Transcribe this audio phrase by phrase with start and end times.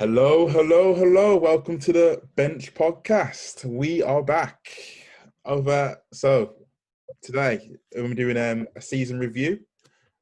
[0.00, 1.36] Hello, hello, hello.
[1.36, 3.66] Welcome to the Bench Podcast.
[3.66, 4.66] We are back
[5.44, 5.94] over.
[6.10, 6.54] So,
[7.22, 9.60] today we're doing um, a season review.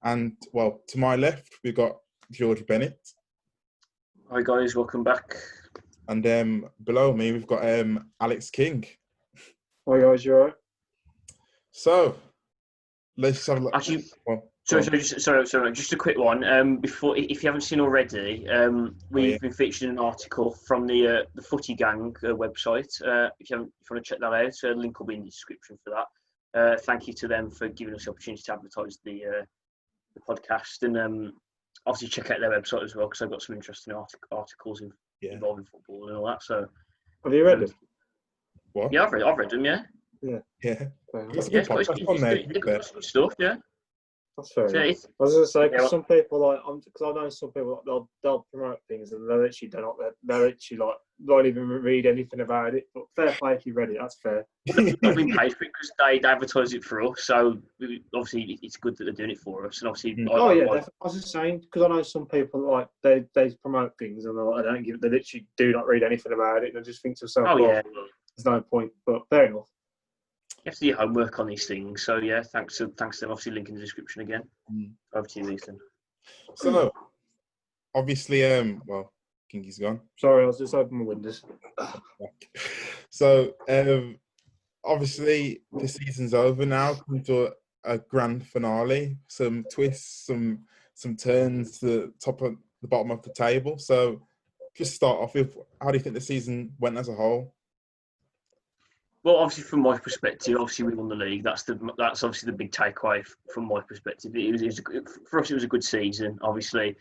[0.03, 1.99] And, well, to my left, we've got
[2.33, 2.99] George Bennett.
[4.33, 4.75] Hi, guys.
[4.75, 5.37] Welcome back.
[6.09, 8.85] And um, below me, we've got um, Alex King.
[9.89, 10.55] Hi guys, you alright?
[11.71, 12.17] So,
[13.17, 13.77] let's just have a look.
[13.77, 16.45] Actually, Well, sorry, sorry, just, sorry, sorry, just a quick one.
[16.45, 19.39] Um, before, if you haven't seen already, um, we've Oh, yeah.
[19.39, 22.91] been featured in an article from the uh, the Footy Gang uh, website.
[23.07, 25.15] Uh, if you haven't, if you want to check that out, uh, link will be
[25.15, 26.07] in the description for that.
[26.59, 29.45] Uh, thank you to them for giving us the opportunity to advertise the uh,
[30.15, 31.33] the podcast, and um,
[31.87, 34.91] obviously check out their website as well because they've got some interesting artic- articles in,
[35.21, 35.33] Yeah.
[35.33, 36.43] involving football and all that.
[36.43, 36.67] So
[37.25, 37.73] Have you read it?
[38.73, 38.93] What?
[38.93, 39.65] yeah, I've read, I've read them.
[39.65, 39.83] Yeah,
[40.23, 40.39] Yeah.
[40.63, 41.49] Fair That's enough.
[41.49, 43.35] a yeah, good it's, it's, podcast on it's, it's, it's good stuff.
[43.39, 43.57] Yeah,
[44.39, 45.05] That's fair so enough.
[45.19, 47.29] I was going to say, Yeah, because well- some people, like, I'm because I know
[47.29, 51.47] some people, they'll, they'll promote things and they'll actually do not, they'll actually, like, won't
[51.49, 52.85] even read anything about it.
[52.95, 54.47] But fair play if you read it, that's fair.
[54.67, 57.25] They've been paid for it because they, they advertise it for us.
[57.25, 59.81] So we- obviously it's good that they're doing it for us.
[59.81, 60.31] And obviously, Mm.
[60.31, 63.25] I- Oh, yeah, I- I was just saying, because I know some people, like, they,
[63.35, 66.33] they promote things and they're like, they don't give, they literally do not read anything
[66.33, 68.93] about it and they just think to themselves, oh well, yeah, there's no point.
[69.05, 69.69] But fair enough.
[70.69, 72.03] You have to do your homework on these things.
[72.03, 73.33] So yeah, thanks to thanks to them.
[73.33, 74.43] Obviously, link in the description again.
[74.73, 74.93] Mm.
[75.15, 75.79] Over to you, Ethan.
[76.57, 76.93] So,
[77.95, 79.13] obviously, um, well,
[79.53, 80.01] Kingy's gone.
[80.17, 81.45] Sorry, I was just opening my windows.
[83.11, 84.19] So, um,
[84.85, 86.95] obviously, the season's over now.
[86.95, 89.17] Come to a, a grand finale.
[89.29, 90.61] Some twists, some
[90.93, 91.81] some turns.
[91.81, 93.79] The top of the bottom of the table.
[93.79, 94.21] So,
[94.77, 97.55] just start off with how do you think the season went as a whole?
[99.29, 101.43] Well, obviously, from my perspective, obviously we won the league.
[101.43, 103.23] That's the that's obviously the big takeaway
[103.53, 104.35] from my perspective.
[104.35, 104.83] It was, it was a
[105.29, 105.51] for us.
[105.51, 106.39] It was a good season.
[106.41, 106.97] Obviously,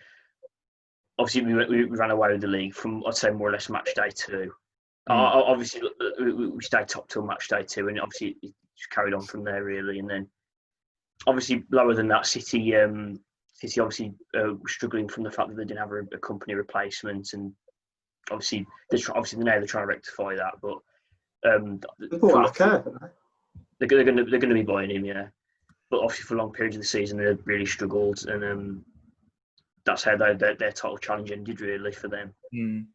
[1.17, 3.69] obviously we, went- we ran away with the league from I'd say more or less
[3.69, 4.51] match day two.
[5.09, 5.15] Mm.
[5.15, 5.83] Uh, obviously,
[6.19, 9.63] we- stayed top till match day two, and obviously it just carried on from there
[9.63, 9.99] really.
[9.99, 10.27] And then
[11.27, 13.21] obviously lower than that, City um,
[13.53, 16.57] City obviously uh, were struggling from the fact that they didn't have a, a Kompany
[16.57, 17.53] replacement, and
[18.31, 20.79] obviously they're obviously now they're trying to rectify that, but.
[21.45, 23.07] Um, They bought from- Ake, haven't they?
[23.79, 25.27] they're, they're going to they're going to be buying him, yeah.
[25.89, 28.85] But obviously for long periods of the season, they really struggled, and um,
[29.85, 32.33] that's how they, their their title challenge ended really for them.
[32.53, 32.85] Mm.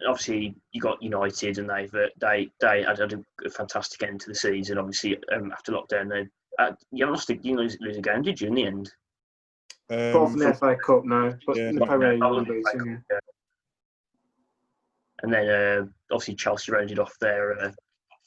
[0.00, 4.02] And obviously, you got United, and they've uh, they they had, had a, a fantastic
[4.02, 4.76] end to the season.
[4.78, 6.28] Obviously, um, after lockdown, they
[6.62, 8.48] uh, you haven't lost a, you didn't lose, lose a game, did you?
[8.48, 8.92] In the end,
[9.88, 11.32] Apart Um, from the FA Cup, no.
[11.46, 11.68] But Yeah.
[11.68, 13.18] in the Premier League, you won the FA beaten, yeah.
[15.22, 17.70] And then uh, obviously Chelsea rounded off their uh,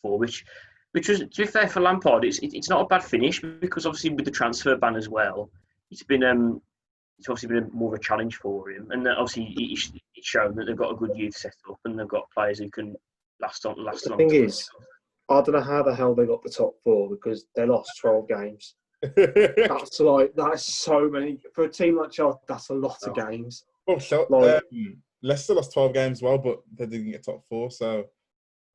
[0.08, 0.46] four, which
[0.94, 3.86] which was to be fair for Lampard, it's it, it's not a bad finish because
[3.86, 5.50] obviously with the transfer ban as well,
[5.92, 6.62] it's been um
[7.20, 10.56] it's obviously been more of a challenge for him, and then obviously it's it's shown
[10.56, 12.96] that they've got a good youth set up and they've got players who can
[13.42, 14.46] last on last a The long thing time.
[14.46, 14.70] is,
[15.30, 18.28] I don't know how the hell they got the top four because they lost 12
[18.30, 18.76] games.
[19.16, 21.38] That's like, that's so many.
[21.54, 23.30] For a team like Chelsea, that's a lot of Oh.
[23.30, 23.66] games.
[23.86, 27.44] well, so, Like- um, Leicester lost 12 games as well, but they didn't get top
[27.50, 27.70] four.
[27.70, 28.08] So, Was that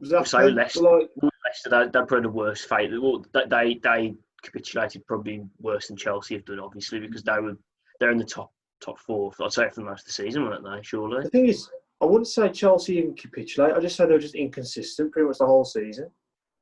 [0.03, 0.51] So fair?
[0.51, 1.11] Leicester- Like,
[1.45, 2.91] Leicester, they, they're probably the worst fate.
[3.01, 7.57] Well, they- they they capitulated probably worse than Chelsea have done, obviously, because they were
[8.01, 9.33] they're in the top top four.
[9.41, 10.83] I'd say for the most of the season, weren't they?
[10.83, 11.23] Surely.
[11.23, 11.69] the thing is,
[12.01, 13.75] I wouldn't say Chelsea even capitulate.
[13.75, 16.11] I just say they were just inconsistent pretty much the whole season.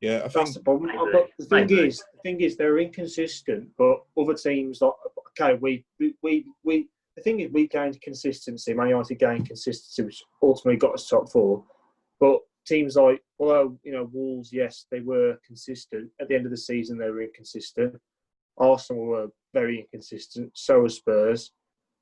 [0.03, 0.91] yeah, I think That's the problem.
[0.95, 1.11] Maybe.
[1.12, 1.89] But the thing Maybe.
[1.89, 3.71] is, the thing is, they're inconsistent.
[3.79, 4.93] But other teams, like
[5.41, 8.75] okay, we we we, we the thing is, we gained consistency.
[8.75, 11.65] Man United gained consistency, which ultimately got us top four.
[12.19, 16.10] But teams like, although you know, Wolves, yes, they were consistent.
[16.21, 17.97] At the end of the season, they were inconsistent.
[18.59, 20.50] Arsenal were very inconsistent.
[20.54, 21.53] So were Spurs.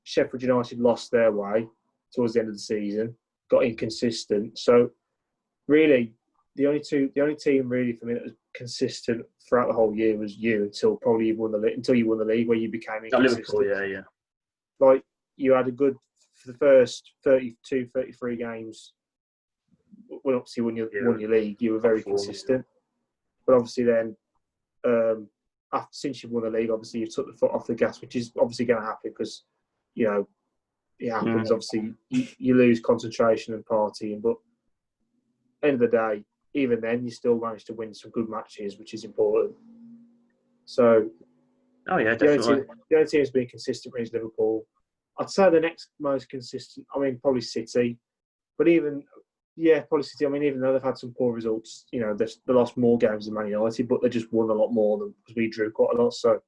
[0.03, 1.67] Sheffield United lost their way
[2.13, 3.15] towards the end of the season,
[3.49, 4.57] got inconsistent.
[4.57, 4.89] So
[5.67, 6.13] really,
[6.55, 9.95] the only two, the only team really for me that was consistent throughout the whole
[9.95, 12.57] year was you until probably you won the league, until you won the league where
[12.57, 13.47] you became inconsistent.
[13.53, 14.01] Liverpool, yeah, yeah.
[14.79, 15.03] Like
[15.37, 15.95] you had a good
[16.35, 18.93] for the first 32, 33 games.
[20.23, 21.07] When obviously when you Yeah.
[21.07, 22.65] won your league, you were very consistent.
[23.45, 24.17] But obviously then,
[24.83, 25.29] um,
[25.73, 28.15] after since you've won the league, obviously you took the foot off the gas, which
[28.15, 29.45] is obviously going to happen because
[29.95, 30.27] you know
[30.99, 31.51] it happens.
[31.51, 34.35] Obviously, you, you lose concentration and partying, but
[35.63, 36.23] end of the day,
[36.53, 39.55] even then, you still managed to win some good matches, which is important.
[40.65, 41.09] So
[41.87, 42.55] Oh yeah, the only, definitely.
[42.65, 44.65] team, the only team that's been consistent is Liverpool.
[45.19, 47.97] I'd say the next most consistent, I mean, probably City.
[48.57, 49.03] But even,
[49.59, 50.25] yeah, probably City.
[50.25, 52.97] I mean, even though they've had some poor results, you know, they've, they lost more
[52.97, 55.69] games than Man United, but they just won a lot more than because we drew
[55.71, 56.13] quite a lot.
[56.13, 56.41] So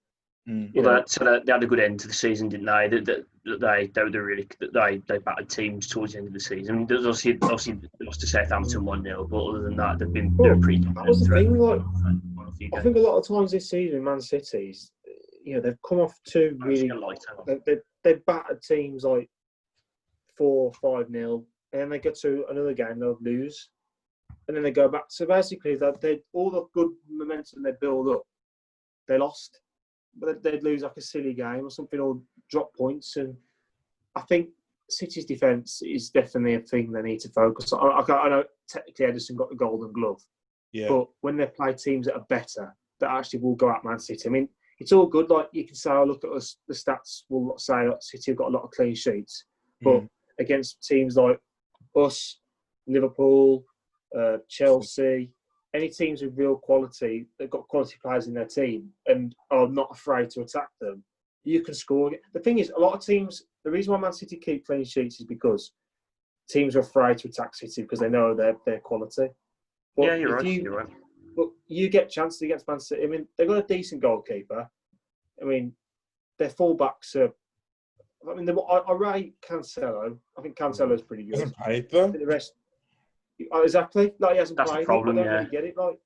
[0.47, 0.73] Mm.
[0.73, 0.99] Well, Yeah.
[0.99, 2.87] they, so they, they had a good end to the season, didn't they?
[2.87, 6.85] They they they, they, really they they battered teams towards the end of the season.
[6.87, 10.35] There's obviously obviously they lost to Southampton one 0 but other than that, they've been
[10.37, 10.79] they're Well, pretty.
[10.79, 11.81] that was the thing, like,
[12.35, 14.91] Quite a few I think a lot of times this season, Man City's,
[15.43, 19.29] you know, they've come off two really, light it they, they, they battered teams like
[20.37, 23.69] four, five nil, and then they get to another game, they'll lose,
[24.47, 25.05] and then they go back.
[25.09, 28.23] So basically, that they all the good momentum they build up,
[29.07, 29.61] they lost.
[30.17, 32.19] But they'd lose like a silly game or something, or
[32.49, 33.15] drop points.
[33.15, 33.33] And
[34.15, 34.49] I think
[34.89, 37.79] City's defence is definitely a thing they need to focus on.
[37.91, 40.21] I, I, I know technically Ederson got the Golden Glove,
[40.73, 40.89] Yeah.
[40.89, 44.27] but when they play teams that are better, that actually will go at Man City.
[44.27, 45.29] I mean, it's all good.
[45.29, 46.57] Like you can say, oh, look at us.
[46.67, 49.45] The stats will say that City have got a lot of clean sheets,
[49.81, 50.09] but Mm.
[50.39, 51.39] against teams like
[51.95, 52.39] us,
[52.87, 53.65] Liverpool,
[54.17, 55.31] uh, Chelsea,
[55.73, 59.89] any teams with real quality, they've got quality players in their team and are not
[59.91, 61.03] afraid to attack them.
[61.43, 62.11] You can score.
[62.33, 63.43] The thing is, a lot of teams.
[63.63, 65.71] The reason why Man City keep clean sheets is because
[66.49, 69.27] teams are afraid to attack City because they know their their quality.
[69.95, 70.45] But yeah, you're right.
[70.45, 70.89] you- You're right.
[71.35, 73.03] but you get chances against Man City.
[73.03, 74.69] I mean, they've got a decent goalkeeper.
[75.41, 75.73] I mean,
[76.37, 77.31] their fullbacks are.
[78.29, 80.17] I mean, they, I, I rate Cancelo.
[80.37, 81.07] I think Cancelo's mm.
[81.07, 81.35] pretty good.
[81.39, 82.11] Hasn't played though.
[82.11, 82.53] The rest,
[83.51, 84.13] oh, exactly.
[84.19, 84.83] Like he hasn't That's the played.
[84.83, 84.85] it.
[84.85, 85.37] problem, I don't yeah.
[85.39, 85.77] really get it.
[85.77, 85.97] Like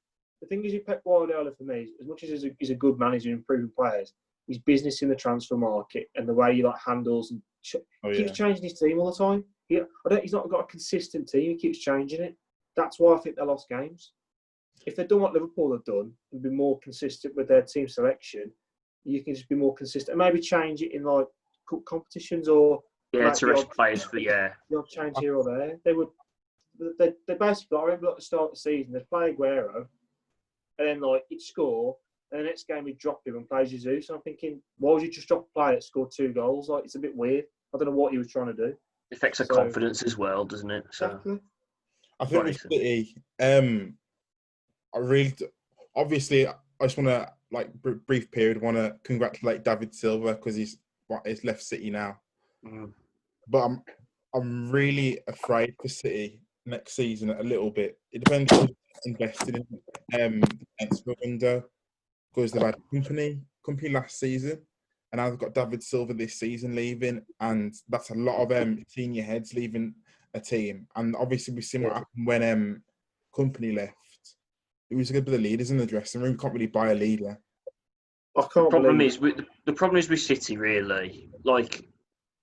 [0.42, 2.76] the thing is, with Pep Guardiola for me, as much as he's a, he's a
[2.76, 4.14] good manager and improving players,
[4.48, 8.14] his business in the transfer market and the way he like handles and ch- Oh
[8.14, 9.44] keeps changing his team all the time.
[9.68, 11.52] He, I don't, he's not got a consistent team.
[11.52, 12.36] He keeps changing it.
[12.76, 14.12] That's why I think they lost games.
[14.86, 18.52] If they'd done what Liverpool have done and been more consistent with their team selection,
[19.04, 21.26] you can just be more consistent and maybe change it in like
[21.70, 22.82] cup competitions or
[23.14, 24.54] Yeah, Like to the rest odd- players for yeah.
[24.70, 25.78] the odd change here or there.
[25.86, 26.10] They would,
[27.00, 29.88] they, they basically, I remember at the start of the season, they'd play Aguero
[30.78, 31.96] and then like he'd score
[32.32, 34.10] and the next game he'd drop him and play Jesus.
[34.10, 36.68] And I'm thinking, why would you just drop a player that scored two goals?
[36.70, 37.46] Like, it's a bit weird.
[37.74, 38.66] I don't know what he was trying to do.
[39.12, 40.84] It affects their So- confidence as well, doesn't it?
[40.92, 41.40] So Exactly.
[42.20, 42.46] I think Right.
[42.46, 43.98] with City, um,
[44.94, 45.34] I really,
[45.96, 48.62] obviously, I just want to like brief period.
[48.62, 50.78] Want to congratulate David Silva because he's
[51.26, 52.18] he's left City now.
[52.66, 52.92] mm,
[53.48, 53.82] But I'm
[54.34, 57.98] I'm really afraid for City next season a little bit.
[58.12, 58.70] It depends who's
[59.06, 61.64] invested in um the transfer window
[62.34, 64.62] because they've had Kompany Kompany last season.
[65.12, 69.24] And I've got David Silva this season leaving, and that's a lot of um, senior
[69.24, 69.94] heads leaving
[70.34, 70.88] a team.
[70.98, 72.84] And obviously, we've seen what happened when um,
[73.34, 73.94] Kompany left.
[74.90, 76.32] It was to be the leaders in the dressing room.
[76.34, 77.40] You Can't really buy a leader.
[78.38, 81.30] I can't problem believe is with the problem is with City really.
[81.44, 81.86] Like,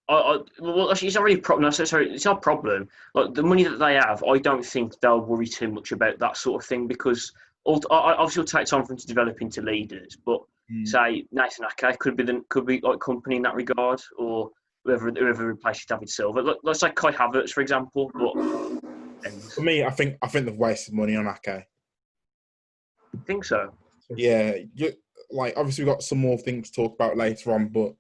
[0.09, 1.65] I, I well, actually, it's not really a problem.
[1.65, 2.89] No, sorry, it's not a problem.
[3.15, 6.37] Like the money that they have, I don't think they'll worry too much about that
[6.37, 7.33] sort of thing because
[7.67, 10.17] ult- I- I- obviously it'll take time for them to develop into leaders.
[10.25, 10.41] But
[10.71, 10.87] Mm.
[10.87, 14.51] say Nathan Ake could be the could be like Kompany in that regard, or
[14.85, 16.41] whoever whoever replaces David Silva.
[16.41, 18.11] Like, let's say Kai Havertz, for example.
[18.15, 21.49] But For me, I think I think they've wasted money on Ake.
[21.49, 23.75] I think so.
[24.17, 24.93] Yeah, you,
[25.33, 27.95] like obviously we've got some more things to talk about later on, but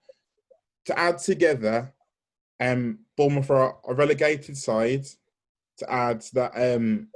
[0.86, 1.92] to add together,
[2.60, 5.06] um, Bournemouth are a relegated side.
[5.78, 7.08] To add that, um,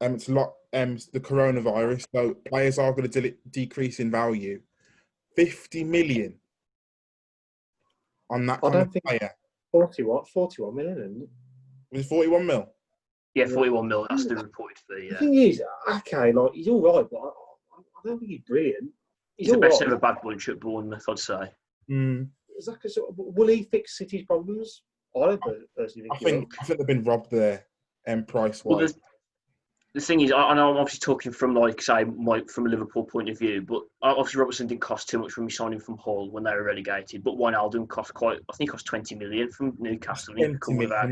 [0.00, 0.52] um, it's a lot.
[0.72, 4.60] Um, the coronavirus, so players are going to de- decrease in value.
[5.34, 6.34] Fifty million
[8.30, 9.30] on that I kind don't of think- player.
[9.72, 10.98] 41, 41 million.
[10.98, 11.28] Isn't it?
[11.92, 12.68] Was it forty-one mil?
[13.34, 13.54] Yeah, Yeah.
[13.54, 14.06] forty-one mil.
[14.08, 14.94] That's the reported fee.
[14.94, 15.62] The Yeah, thing is,
[15.96, 17.34] okay, like he's all right, but
[18.06, 18.90] I, I I don't he's brilliant.
[19.36, 19.88] He's he's the best right.
[19.88, 21.50] ever bad bunch at Bournemouth, I'd say.
[21.90, 24.82] Mm, Is that 'cause- will he fix City's problems?
[25.16, 26.28] I don't per- personally I think.
[26.28, 27.64] he think I think they've been robbed there,
[28.06, 28.94] um, price Well, wise.
[28.94, 29.00] the,
[29.94, 32.68] the thing is, I, I know I'm obviously talking from like say my from a
[32.68, 35.72] Liverpool point of view, but uh, obviously Robertson didn't cost too much when we signed
[35.74, 37.22] him from Hull when they were relegated.
[37.24, 40.34] But Wijnaldum cost quite, I think, it cost 20 million from Newcastle.
[40.36, 41.08] and he come with that.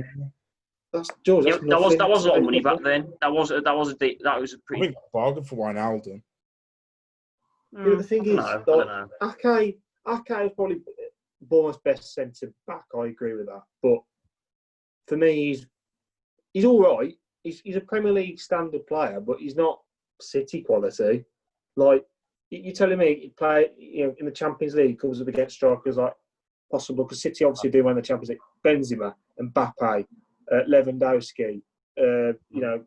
[0.92, 1.46] That's George.
[1.46, 1.98] Yeah, That's that was nothing.
[1.98, 3.12] that was a lot of money back then.
[3.20, 4.82] That was that was a that was a pretty.
[4.86, 5.56] think bargain for
[7.74, 7.90] Wijnaldum.
[7.90, 9.08] Yeah, the thing I don't is, know, I don't know.
[9.48, 9.78] Ake,
[10.08, 10.82] Ake is probably
[11.42, 12.84] Bournemouth's best centre back.
[12.98, 13.62] I agree with that.
[13.82, 13.98] But
[15.08, 15.66] for me, he's
[16.52, 17.14] he's all right.
[17.42, 19.80] He's, he's a Premier League standard player, but he's not
[20.20, 21.24] City quality.
[21.76, 22.04] Like
[22.50, 25.56] you- you're telling me, he play you know in the Champions League comes up against
[25.56, 26.14] strikers like
[26.70, 28.38] possible because City obviously do win the Champions League.
[28.64, 30.04] Benzema, Mbappe,
[30.52, 31.60] uh, Lewandowski.
[32.00, 32.84] Uh, you know,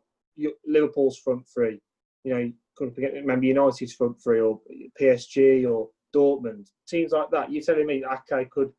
[0.66, 1.80] Liverpool's front three.
[2.24, 4.60] You know, you couldn't forget remember United's front three or
[5.00, 7.50] PSG or Dortmund teams like that.
[7.50, 8.72] You're telling me Ake could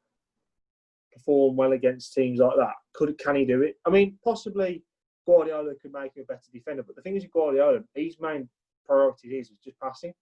[1.14, 2.74] perform well against teams like that?
[2.94, 3.78] Could can he do it?
[3.86, 4.84] I mean, possibly
[5.26, 8.50] Guardiola could make him a better defender, but the thing is, with Guardiola, his main
[8.86, 10.14] priority is, is just passing.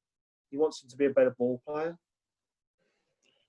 [0.50, 1.98] He wants him to be a better ball player.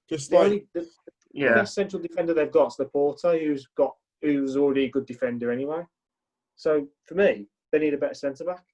[0.08, 0.88] Just The like only the,
[1.32, 5.50] the best central defender they've got is Laporte, who's got who's already a good defender
[5.50, 5.82] anyway.
[6.56, 8.64] So for me, they need a better centre back.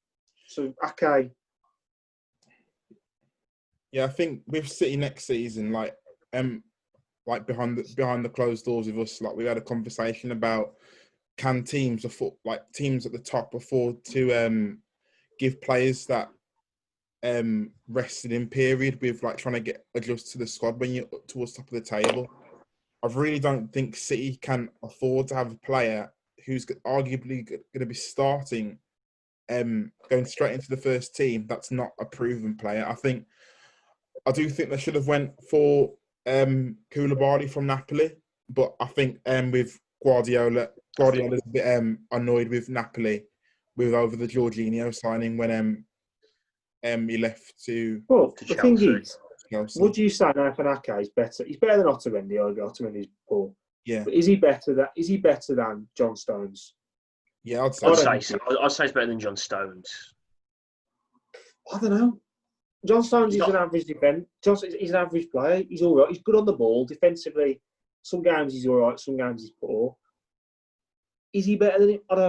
[0.47, 1.31] So Ake,
[3.93, 5.95] Yeah, I think with City next season, like
[6.33, 6.63] um,
[7.27, 10.75] like behind the behind the closed doors with us, like we had a conversation about
[11.37, 14.79] can teams afford like teams at the top afford to um
[15.39, 16.29] give players that
[17.25, 21.05] um rested in period with like trying to get adjust to the squad when you're
[21.07, 22.29] up towards top of the table.
[23.03, 26.11] I really don't think City can afford to have a player
[26.47, 28.79] who's arguably going to be starting,
[29.51, 31.47] um, going straight into the first team.
[31.47, 32.87] That's not a proven player.
[32.89, 33.25] I think
[34.27, 35.93] I do think they should have went for
[36.27, 38.13] um Koulibaly from Napoli,
[38.49, 43.25] but I think um with Guardiola, Guardiola's a bit um annoyed with Napoli
[43.77, 45.85] with over the Jorginho signing when um
[46.85, 49.19] um he left to well, To the thing is,
[49.51, 49.81] Chelsea.
[49.81, 51.45] would you say Nathan Ake is better?
[51.45, 52.39] He's better than Otamendi.
[52.39, 53.53] Otamendi's poor.
[53.85, 56.75] yeah, But is he better than is he better than John Stones?
[57.45, 57.87] Yeah, I'd say.
[57.87, 58.39] I'd say so.
[58.49, 60.15] I'd- I'd say it's better than John Stones.
[61.73, 62.21] I don't know.
[62.87, 64.27] John Stones He's is not- an average defender.
[64.43, 65.63] John, he's an average player.
[65.69, 66.09] He's all right.
[66.11, 67.61] He's good on the ball defensively.
[68.03, 68.99] Some games he's all right.
[69.01, 69.97] Some games he's poor.
[71.33, 72.01] Is he better than him?
[72.11, 72.29] I don't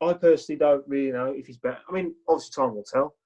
[0.00, 0.08] know.
[0.08, 1.78] I personally don't really know if he's better.
[1.88, 3.16] I mean, obviously time will tell.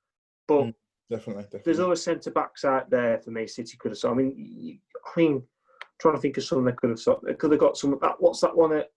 [0.46, 0.74] But Mm.
[1.10, 1.62] Definitely, definitely.
[1.64, 3.46] there's other centre backs out there for me.
[3.46, 3.98] City could have.
[3.98, 5.42] So I mean, you, I mean,
[5.98, 7.20] trying to think of someone they could have.
[7.22, 7.98] They could have got some.
[8.02, 8.70] That, what's that one?
[8.70, 8.90] That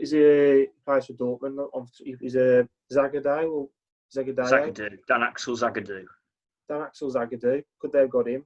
[0.00, 1.68] is he a plays for Dortmund.
[1.72, 3.68] on- Is a Zagadou or
[4.14, 4.34] Zagadou?
[4.50, 6.04] Zagadou, Dan Axel Zagadou.
[6.68, 7.62] Dan Axel Zagadou.
[7.80, 8.44] Could they have got him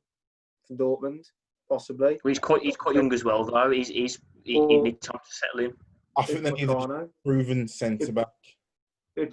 [0.67, 1.25] from Dortmund?
[1.69, 2.19] Possibly.
[2.25, 3.71] Well, he's quite he's quite young as well though.
[3.71, 5.73] He's he's he, he Or- needs time to settle in.
[6.17, 7.09] I think they need a Upamecano.
[7.25, 8.29] proven centre back.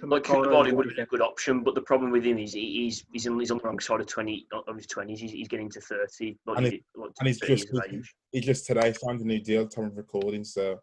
[0.02, 2.60] Like Koulibaly would have been a good option, but the problem with him is he,
[2.84, 5.20] he's he's, in, he's on the wrong side of twenty of his twenties.
[5.20, 7.92] He's, he's getting to thirty, like, And he it- like And he's just years of
[7.94, 8.14] age.
[8.32, 10.78] he just today signed a new deal at the time of recording, so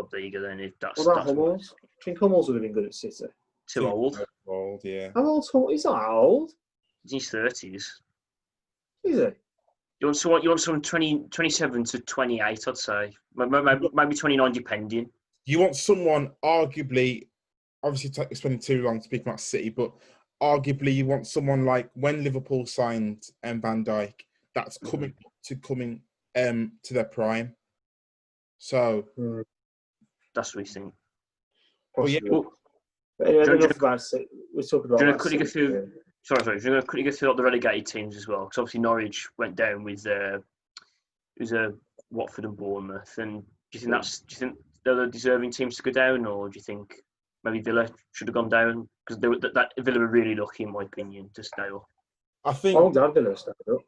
[0.00, 0.40] Well, there you go.
[0.40, 1.74] Then if that's, What about that's Hummels?
[1.82, 3.26] I think Hummels would have been good at City.
[3.68, 4.24] too old.
[4.46, 5.10] Old, yeah.
[5.14, 5.72] How old's Hummels?
[5.72, 6.52] He's not old,
[7.02, 8.00] He's in his thirties.
[9.04, 9.26] is he?
[10.00, 10.42] You want someone?
[10.42, 12.66] You want someone 20, 27 to twenty eight?
[12.66, 15.10] I'd say maybe, maybe, maybe twenty nine, depending.
[15.44, 17.26] You want someone arguably,
[17.82, 19.92] obviously t- spending too long speaking about City, but
[20.42, 24.14] arguably you want someone like when Liverpool signed um, Van Dijk,
[24.54, 24.90] that's Mm-hmm.
[24.90, 25.14] coming
[25.44, 26.00] to coming
[26.36, 27.54] um to their prime.
[28.58, 29.44] So That's
[30.48, 30.94] what we think.
[31.96, 32.52] Well, yeah, Well,
[33.18, 34.26] But anyway, do enough about City.
[34.54, 34.98] We're talking about.
[35.00, 36.00] do you could you through- yeah.
[36.22, 36.56] sorry, sorry.
[36.56, 39.28] We're going to quickly go through like, the relegated teams as well, because obviously Norwich
[39.38, 41.70] went down with uh, it was uh,
[42.10, 43.14] Watford and Bournemouth.
[43.18, 46.26] And do you think that's do you think they're the deserving teams to go down,
[46.26, 46.94] or do you think
[47.44, 50.64] maybe Villa should have gone down because they were that, that Villa were really lucky,
[50.64, 51.84] in my opinion, to stay up.
[52.44, 53.80] I think Oh, Dad Villa stepped up.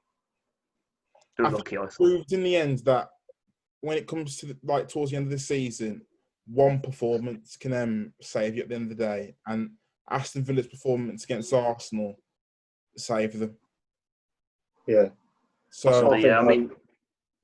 [1.37, 3.09] They were I lucky, I proved in the end that
[3.81, 6.03] when it comes to the, like towards the end of the season,
[6.47, 9.71] one performance can um, save you at the end of the day, and
[10.11, 12.17] Aston Villa's performance against Arsenal
[12.97, 13.57] saved them.
[14.87, 15.09] Yeah,
[15.71, 16.41] So Possibly, yeah.
[16.41, 16.71] I think mean,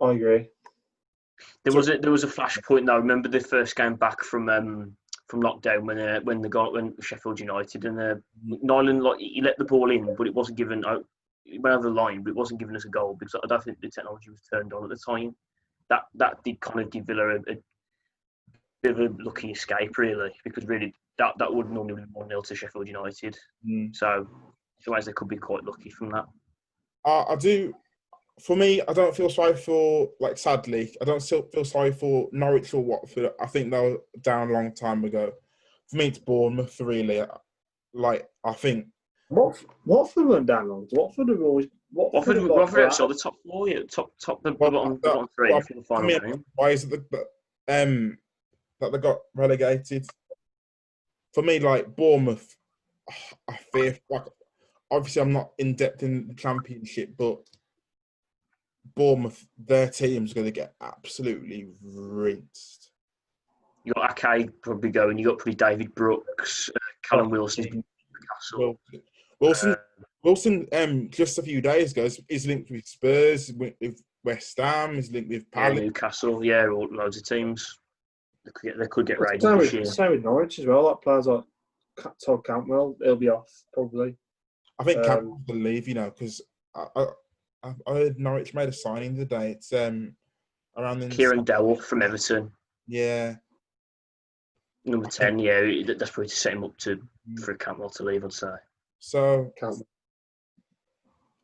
[0.00, 0.48] I agree.
[1.64, 2.94] There was a there was a flashpoint though.
[2.94, 4.96] I remember the first game back from um
[5.28, 8.14] from lockdown when uh, when the got when Sheffield United and uh,
[8.44, 11.04] Nyland like he let the ball in, but it wasn't given out.
[11.44, 13.62] It went over the line, but it wasn't giving us a goal because I don't
[13.62, 15.36] think the technology was turned on at the time.
[15.90, 17.56] That that did kind of give Villa a, a
[18.82, 22.42] bit of a lucky escape, really, because really that that would normally be one 0
[22.42, 23.36] to Sheffield United.
[23.66, 24.26] mm, So,
[24.86, 26.26] in ways they could be quite lucky from that.
[27.04, 27.74] I, I do.
[28.40, 30.38] For me, I don't feel sorry for like.
[30.38, 33.32] Sadly, I don't still feel sorry for Norwich or Watford.
[33.40, 35.32] I think they were down a long time ago.
[35.88, 36.80] For me, it's Bournemouth.
[36.80, 37.24] Really,
[37.94, 38.86] like I think
[39.28, 40.86] What Watford weren't down long.
[40.92, 41.66] Watford have always.
[41.90, 43.08] Watford, Watford, have got Watford that.
[43.08, 45.94] the top four, yeah, top top the Well, bottom, that- bottom three well, for the
[45.96, 46.44] I mean, game.
[46.54, 47.24] why is it the
[47.66, 48.18] that um
[48.80, 50.06] that they got relegated?
[51.34, 52.56] For me, like Bournemouth,
[53.48, 54.24] I fear like
[54.90, 57.38] obviously I'm not in depth in the championship, but
[58.94, 62.90] Bournemouth, their team's going to get absolutely rinsed.
[63.84, 65.18] You got Ake probably going.
[65.18, 68.80] You got probably David Brooks, uh, Callum Wilson, Newcastle.
[68.88, 69.02] Wilson,
[69.40, 69.76] Wilson, Uh,
[70.24, 73.74] Wilson, um, just a few days ago, is- linked with Spurs, with
[74.24, 75.80] West Ham, is linked with yeah, Palace.
[75.80, 77.78] Newcastle, yeah, all, loads of teams.
[78.48, 80.84] They could get, they could get raided Same with, same with Norwich as well.
[80.84, 81.44] Like players like
[81.96, 84.16] Ca- Todd Cantwell, he'll be off probably.
[84.78, 86.40] I think Um, Cantwell will leave, you know, because
[86.74, 87.06] I, I,
[87.64, 89.50] I I heard Norwich made a signing today.
[89.52, 90.14] It's um
[90.78, 92.50] around the Kieran Dowell from Everton,
[92.86, 93.34] Yeah,
[94.84, 95.38] number ten.
[95.38, 97.44] Yeah, that's probably to set him up to Mm.
[97.44, 98.24] for Cantwell to leave.
[98.24, 98.54] I'd say.
[99.00, 99.86] so Cantwell.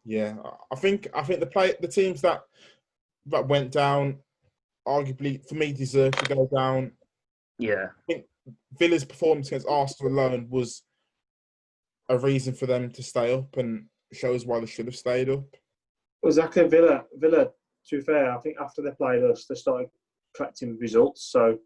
[0.06, 2.44] yeah, I- I think I think the play the teams that
[3.26, 4.20] that went down,
[4.87, 6.93] arguably for me, deserved to go down.
[7.59, 8.25] Yeah, I think
[8.79, 10.83] Villa's performance against Arsenal alone was
[12.09, 15.45] a reason for them to stay up and shows why they should have stayed up.
[16.25, 17.05] Exactly, Villa.
[17.14, 17.50] Villa.
[17.88, 19.88] To be fair, I think after they played us, they started
[20.35, 21.31] collecting results.
[21.31, 21.59] So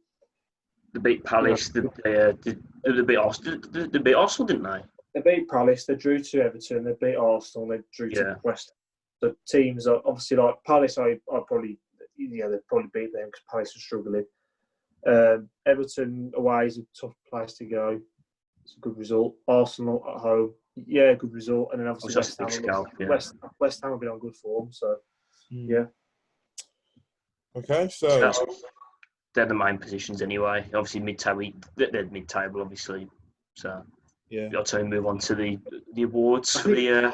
[0.92, 1.68] they beat Palace.
[1.68, 3.60] They, they, uh, they, they beat Arsenal.
[3.70, 4.80] They, they beat Arsenal, didn't they?
[5.14, 5.86] they beat Palace.
[5.86, 6.84] They drew to Everton.
[6.84, 7.68] They beat Arsenal.
[7.68, 8.22] They drew Yeah.
[8.34, 8.72] to West.
[9.20, 10.98] The teams are obviously like Palace.
[10.98, 11.78] I I probably
[12.18, 14.24] yeah they probably beat them because Palace are struggling.
[15.06, 18.00] Um, Everton away is a tough place to go.
[18.64, 19.34] It's a good result.
[19.46, 21.70] Arsenal at home, yeah, good result.
[21.72, 22.64] And then obviously Obviously, West Ham.
[22.64, 23.08] scalp, yeah.
[23.08, 24.70] West, West Ham have been on good form.
[24.72, 24.96] So
[25.50, 25.84] Yeah.
[27.56, 28.46] Okay, so So
[29.34, 30.64] they're the main positions anyway.
[30.74, 31.52] Obviously, mid-table.
[31.76, 33.08] They're they're mid-table, obviously.
[33.54, 33.82] So
[34.28, 35.58] yeah, got to move on to the
[35.94, 36.90] the awards for the.
[36.90, 37.12] Uh,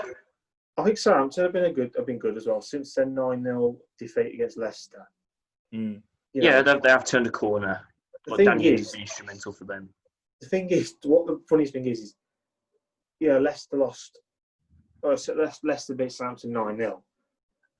[0.76, 3.43] I think Southampton have been a good have been good as well since their nine
[3.45, 5.09] 0 defeat against Leicester.
[5.73, 6.02] mm,
[6.33, 7.81] You yeah, know, they, they have turned a corner.
[8.25, 9.88] the But thing Danny is, instrumental for them.
[10.40, 12.14] the thing is, what the funniest thing is, is
[13.21, 14.19] yeah, Leicester lost.
[15.04, 17.04] Oh, so Leic- Leicester beat Southampton 9 0.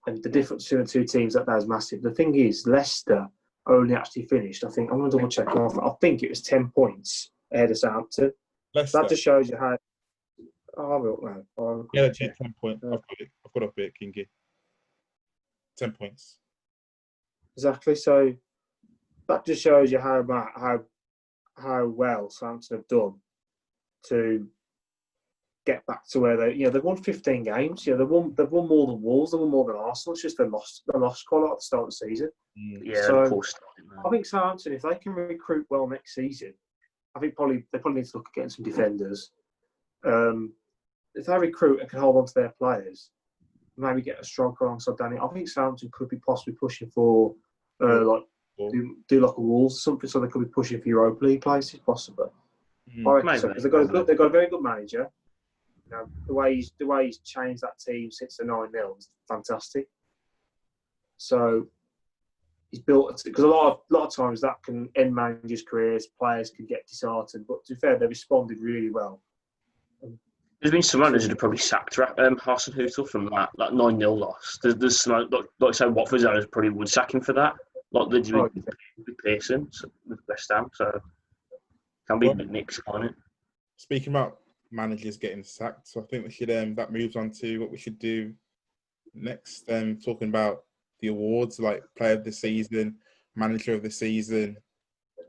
[0.07, 2.03] And the difference between the two teams that that is massive.
[2.03, 3.27] The thing is, Leicester
[3.67, 5.49] only actually finished, I think, I'm going to double check.
[5.57, 5.79] Off.
[5.79, 8.31] I think it was 10 points ahead of Southampton.
[8.75, 8.99] Leicester.
[9.01, 9.77] That just shows you how.
[10.77, 11.47] Oh, I don't know.
[11.59, 12.85] I'll- yeah, that's it, ten points.
[12.85, 13.29] I've got it.
[13.47, 14.29] I've got up it, Kingy.
[15.77, 16.39] Ten points.
[17.57, 17.95] Exactly.
[17.95, 18.35] So
[19.29, 20.85] that just shows you how ma- how
[21.57, 23.15] how well Southampton have done
[24.09, 24.49] to
[25.67, 27.87] get back to where they you know they've won 15 games.
[27.87, 29.33] Yeah, they've won they've won more than Wolves.
[29.33, 30.15] They've won more than Arsenal.
[30.15, 32.31] It's just they lost they lost quite a lot at the start of the season.
[32.59, 33.55] Mm, Yeah, So- of course.
[34.05, 36.55] I think Southampton, if they can recruit well next season,
[37.15, 39.31] I think probably they probably need to look at getting some defenders.
[40.05, 40.53] Um,
[41.15, 43.11] if they recruit and can hold on to their players,
[43.77, 45.19] maybe get a striker alongside Danny.
[45.19, 47.35] I think Southampton could be possibly pushing for
[47.83, 48.23] uh, like
[48.57, 51.25] Or- do, do like a Wolves or something, so they could be pushing for Europa
[51.25, 52.27] League places possibly.
[52.97, 53.55] mm, I reckon so, Maybe.
[53.55, 55.11] 'cause they've got a good, they've got a very good manager.
[55.87, 58.97] You know, the way he's the way he's changed that team since the nine 0
[58.99, 59.89] is fantastic.
[61.17, 61.69] So
[62.71, 66.07] he's built because a lot of lot of times that can end managers' careers.
[66.19, 69.21] Players can get disheartened, but to be fair, they responded really well.
[70.61, 74.59] There's been some that have probably sacked um, Hasenhüttl from that, that 9 0 loss.
[74.63, 77.55] There's, there's some, like, like say, Watford's owners probably would sack him for that.
[77.93, 78.67] Like they did Oh, with,
[79.07, 80.71] with Pearson, so, with West Ham.
[80.75, 81.01] So,
[82.09, 83.15] can be Well- mixed on it.
[83.77, 84.39] Speaking about
[84.71, 87.79] managers getting sacked, so I think we should um that moves on to what we
[87.79, 88.33] should do
[89.15, 89.71] next.
[89.71, 90.65] Um, talking about
[91.01, 92.97] the awards like Player of the Season,
[93.37, 94.57] Manager of the Season.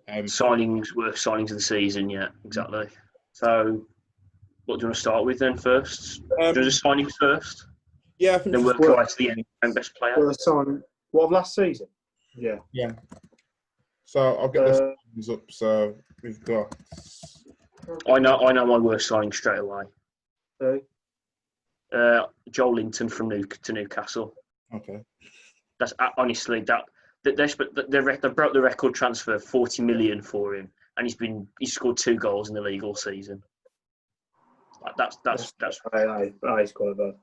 [0.08, 2.88] Um, Signings, worst signings of the season, yeah, exactly.
[3.32, 3.86] So,
[4.66, 6.22] what do you want to start with then first?
[6.42, 7.68] um, Do the signings first,
[8.18, 10.14] yeah, I think then just work our work- way to the end and best player.
[10.18, 11.88] Well, the sign what of last season?
[12.34, 12.58] Yeah.
[12.74, 12.92] Yeah.
[14.06, 15.42] So I'll get Uh, this up.
[15.50, 16.76] So we've got
[18.10, 19.84] I know, I know my worst signing straight away.
[20.62, 20.78] uh,
[21.96, 24.34] Uh, Joelinton from New to Newcastle.
[24.74, 25.02] okay.
[25.80, 26.84] That's uh, honestly that
[27.24, 31.16] that they sp- they, they broke the record transfer forty million for him, and he's
[31.16, 33.44] been he's scored two goals in the league all season.
[34.86, 37.14] Like, that's that's that's Aye, aye, aye, he's quite bad.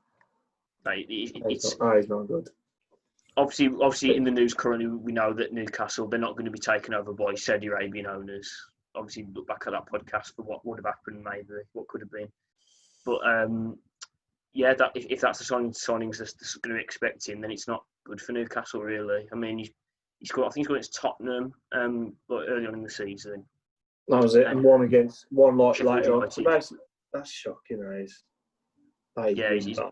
[0.85, 2.49] like, it- it's not, aye, he's not good.
[3.37, 6.59] obviously obviously in the news currently we know that Newcastle they're not going to be
[6.59, 8.51] taken over by Saudi Arabian owners.
[8.95, 12.11] Obviously look back at that podcast for what would have happened maybe what could have
[12.11, 12.27] been,
[13.05, 13.77] but um
[14.53, 17.67] yeah that if, if that's the signing signings that's, going to be expecting then it's
[17.67, 19.27] not good for Newcastle really.
[19.31, 19.71] I mean he's
[20.19, 23.45] he's got I think he's got against Tottenham um but early on in the season.
[24.09, 24.45] That was it.
[24.45, 26.19] And one against one Sheffield later on.
[26.19, 26.45] United.
[26.45, 26.73] That's,
[27.13, 28.23] that's shocking, that is.
[29.15, 29.91] That is Yeah, really he's- bad.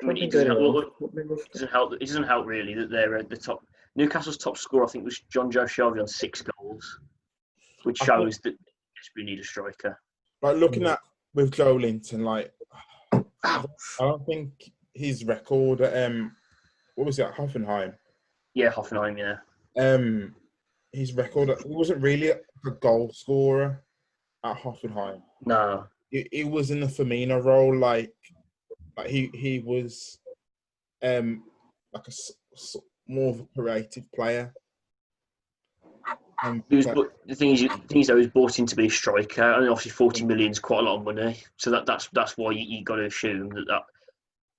[0.00, 0.82] It doesn't help, on.
[0.84, 1.50] it What been rough?
[1.52, 1.92] doesn't help.
[1.94, 3.64] It doesn't help really that they're at the top.
[3.96, 7.00] Newcastle's top scorer, I think, was Jonjo Shelvey on six goals,
[7.82, 8.56] which I think- shows that
[9.16, 10.00] we need a striker.
[10.42, 10.92] Like looking Mm.
[10.92, 11.00] at
[11.34, 12.54] with Joelinton, like
[13.44, 13.64] I
[13.98, 16.36] don't think his record at um
[16.94, 17.96] what was it at Hoffenheim?
[18.54, 19.18] Yeah, Hoffenheim.
[19.18, 19.38] Yeah,
[19.82, 20.34] Um
[20.92, 22.40] his record he wasn't really a
[22.80, 23.84] goal scorer
[24.44, 25.22] at Hoffenheim.
[25.44, 28.12] no, It, it was in the Firmino role, like
[28.96, 30.18] like he he was
[31.02, 31.44] um
[31.92, 34.52] like a s- s- more of a creative player.
[36.42, 36.86] Um, he was.
[36.86, 38.86] but- But the thing is, the thing is, though, he was bought in to be
[38.86, 41.36] a striker, and obviously forty million is quite a lot of money.
[41.56, 43.82] So that, that's that's why you, you got to assume that, that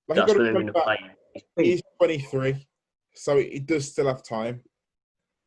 [0.07, 0.97] like, you that's where they're going to play.
[1.57, 2.67] He's 23,
[3.13, 4.61] so he does still have time.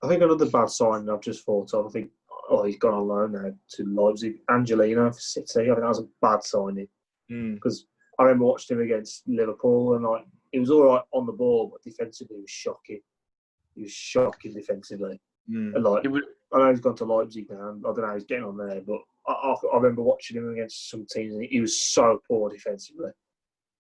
[0.03, 1.87] I think another bad sign I've just thought of.
[1.87, 2.11] I think
[2.50, 4.37] oh he's gone on loan now to Leipzig.
[4.50, 5.62] Angelino for City.
[5.62, 6.88] I think that was a bad signing
[7.31, 7.55] Mm.
[7.55, 7.87] because
[8.18, 11.68] I remember watching him against Liverpool and like he was all right on the ball,
[11.72, 13.00] but defensively he was shocking.
[13.74, 15.18] He was shocking defensively.
[15.50, 15.74] Mm.
[15.76, 17.70] And like, It would, I know he's gone to Leipzig now.
[17.70, 20.37] and I don't know how he's getting on there, but I, I, I remember watching
[20.37, 23.11] him against some teams, and he was so poor defensively.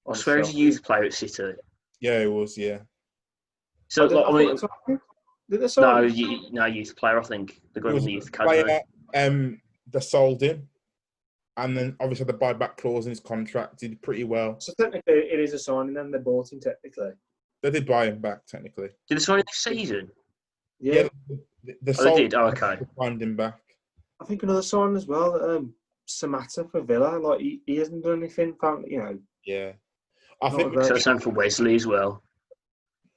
[0.08, 1.52] I swear he's a youth player at City.
[2.00, 2.56] Yeah, it was.
[2.56, 2.78] Yeah,
[3.88, 4.98] So, like, I mean,
[5.52, 6.10] did they no, him?
[6.14, 7.18] you, no youth player.
[7.20, 8.62] I think they got It him was the a youth academy.
[8.64, 8.80] player,
[9.14, 9.60] um,
[9.90, 10.68] they sold him,
[11.58, 14.58] and then obviously the buyback clause in his contract did pretty well.
[14.60, 15.94] So technically, it is a signing.
[15.94, 17.10] Then they bought him technically.
[17.62, 18.88] They did buy him back technically.
[19.08, 20.10] Did they sign him this season?
[20.80, 22.34] Yeah, they, they Oh, they sold did?
[22.34, 22.76] Oh, okay.
[22.76, 23.60] to find him back.
[24.20, 25.34] I think another signing as well.
[25.56, 25.74] Um,
[26.08, 27.18] Samatta for Villa.
[27.18, 28.54] Like he, he hasn't done anything.
[28.60, 29.18] Found you know.
[29.44, 29.72] Yeah,
[30.40, 32.22] I Not think So great- same for Wesley as well.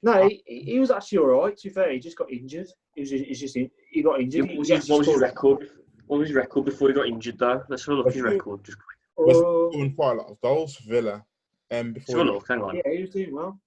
[0.06, 1.58] No, he, he was actually all right.
[1.58, 2.68] To be fair, he just got injured.
[2.94, 4.42] He was he's just he got injured.
[4.44, 5.70] What He- was, he his, what was his record?
[6.06, 7.64] What was his record before he got injured, though?
[7.68, 8.64] Let's have a look at his record.
[8.64, 8.98] Just quick.
[9.28, 11.26] was Oh, doing quite a lot of goals for Villa.
[11.72, 12.48] Um, Let's before have a look.
[12.48, 12.76] Hang on.
[12.76, 13.60] yeah, he was doing well.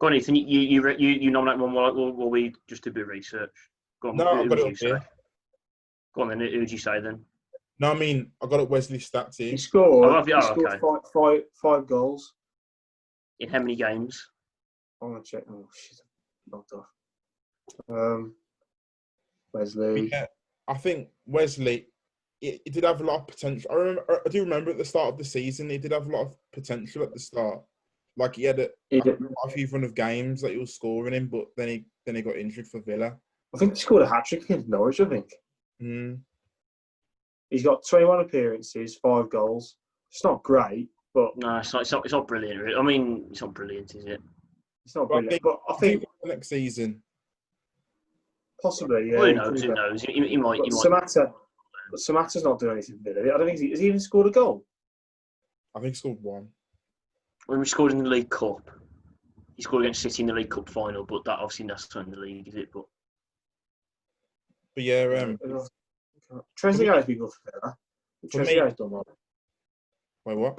[0.00, 0.36] Go on, Ethan.
[0.36, 3.08] You you you, you nominate one while, while, while we just do a bit of
[3.08, 3.52] research.
[4.00, 4.16] Go on.
[4.16, 5.02] No, who, I've got it up here.
[6.14, 6.40] Go on then.
[6.40, 7.22] Who would you say then?
[7.78, 10.08] No, I mean I got up Wesley stats He scored.
[10.08, 10.36] Oh, have you?
[10.36, 10.78] he Oh, scored okay.
[10.80, 12.32] five, five, five goals.
[13.40, 14.30] In how many games?
[15.04, 15.44] I'm gonna check.
[15.50, 16.00] Oh shit,
[16.50, 16.86] knocked off.
[17.88, 18.34] Um,
[19.52, 20.08] Wesley.
[20.10, 20.26] Yeah,
[20.68, 21.86] I think Wesley.
[22.40, 23.70] He, he did have a lot of potential.
[23.70, 24.20] I remember.
[24.26, 26.36] I do remember at the start of the season, he did have a lot of
[26.52, 27.60] potential at the start.
[28.16, 31.14] Like he had a, He did- a few run of games that he was scoring
[31.14, 33.16] in, but then he then he got injured for Villa.
[33.54, 35.00] I think he scored a hat trick against Norwich.
[35.00, 35.30] I think
[35.82, 36.20] Mm.
[37.50, 39.76] he's got 21 appearances, five goals.
[40.12, 41.82] It's not great, but No, it's not.
[41.82, 42.04] It's not.
[42.04, 42.76] It's not brilliant.
[42.78, 44.20] I mean, it's not brilliant, is it?
[44.84, 45.30] It's not But I brilliant.
[45.30, 47.02] think- But I I think think next season,
[48.60, 49.18] possibly, yeah.
[49.18, 49.62] Well, who knows?
[49.62, 50.02] Who knows?
[50.02, 50.58] He, he might.
[50.58, 50.70] But He.
[50.72, 51.32] Samatta,
[51.90, 53.00] but Samatta's not doing anything.
[53.04, 53.30] Really.
[53.30, 54.64] I don't think he, has he even scored a goal.
[55.74, 56.48] I think he scored one.
[57.46, 58.70] When we scored in the League Cup,
[59.56, 62.10] he scored against City in the League Cup final, but that obviously that's not in
[62.10, 62.70] the league, is it?
[62.72, 62.84] But
[64.74, 65.38] But yeah, um,
[66.60, 67.76] Trezeguet's been good for Villa.
[68.20, 69.06] For Trezeguet's done well.
[70.24, 70.58] wait, what?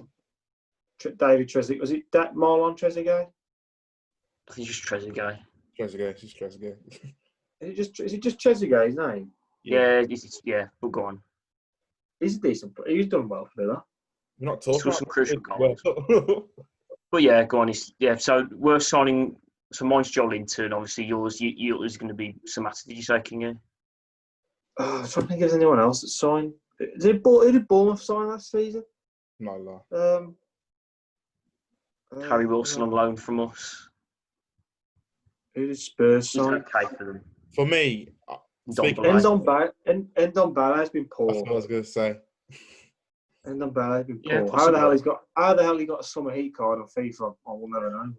[1.00, 3.28] Tre- David Trezeguet was it that Marlon Trezeguet?
[4.50, 5.40] I think he's just Trezeguet.
[5.80, 6.78] Trezeguet, it's Trezeguet.
[7.62, 8.88] Is it just is it just Trezeguet?
[8.88, 9.32] His name?
[9.64, 10.66] Yeah, it's, it's, yeah.
[10.82, 11.22] But go on.
[12.20, 12.74] He's a decent.
[12.86, 13.84] He's done well for Villa.
[14.40, 16.48] We're not Scored talking some about crucial well.
[17.12, 17.70] But yeah, go on.
[17.70, 18.16] It's, yeah.
[18.16, 19.38] So we're signing.
[19.72, 20.74] So mine's Joelinton.
[20.74, 21.40] Obviously, yours.
[21.40, 22.84] You, yours going to be Samatta.
[22.86, 23.58] Did you say Kingy?
[24.78, 26.52] Oh, I'm trying to think if there's anyone else that signed.
[27.00, 28.84] Did, Bour- who did Bournemouth sign last season?
[29.40, 30.18] No, a lot.
[30.18, 30.36] Um,
[32.16, 33.90] uh, Harry Wilson on loan from us.
[35.56, 36.54] Who did Spurs He's sign?
[36.56, 37.22] okay for them.
[37.54, 38.38] For me, I-
[38.72, 39.22] Speak- Dombele.
[39.22, 41.28] Endon Bar- En- Ndombele has been poor.
[41.28, 42.20] that's what I was going to say.
[43.48, 44.48] Ndombele has been Yeah, poor.
[44.52, 44.80] how the possibly.
[44.80, 45.22] hell he's got?
[45.38, 47.36] How the hell he got a summer heat card on FIFA?
[47.48, 48.14] I will never know.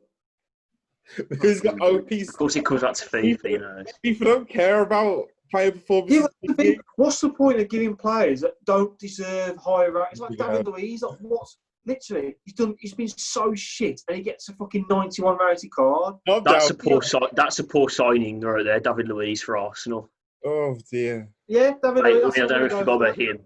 [1.29, 2.29] Because he's got OPs.
[2.31, 3.51] Of course, it comes back to FIFA.
[3.51, 3.85] You know.
[4.03, 6.23] People don't care about player Yeah, performances.
[6.23, 10.07] but the thing, what's the point of giving players that don't deserve higher rate?
[10.13, 10.53] It's like Yeah.
[10.53, 11.03] David Luiz.
[11.03, 12.75] Like, what's literally he's done?
[12.79, 16.17] He's been so shit, and he gets a fucking ninety-one rated card.
[16.27, 17.03] Not That's a doubt- poor.
[17.03, 20.11] Si- that's a poor signing right there, David Luiz for Arsenal.
[20.45, 21.29] Oh dear.
[21.49, 22.37] Yeah, David Mate, I, Luiz.
[22.37, 23.39] mean, I don't know if you I'm got about him.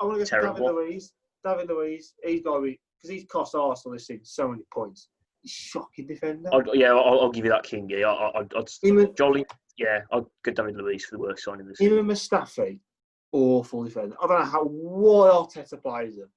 [0.00, 0.68] I want to get Terrible.
[0.68, 1.12] David Luiz.
[1.44, 2.14] David Luiz.
[2.24, 5.08] He's got to be because he's cost Arsenal this season so many points.
[5.42, 6.50] He's shocking defender.
[6.52, 8.04] I'd, yeah, I'll, I'll give you that, Kingy.
[8.04, 9.44] I, I, I'd, I'd, Him and, Jolly,
[9.78, 11.98] yeah, I'd get David Luiz for the worst signing this him season.
[11.98, 12.78] and Mustafi,
[13.32, 14.16] awful defender.
[14.22, 16.28] I don't know how why Arteta plays him.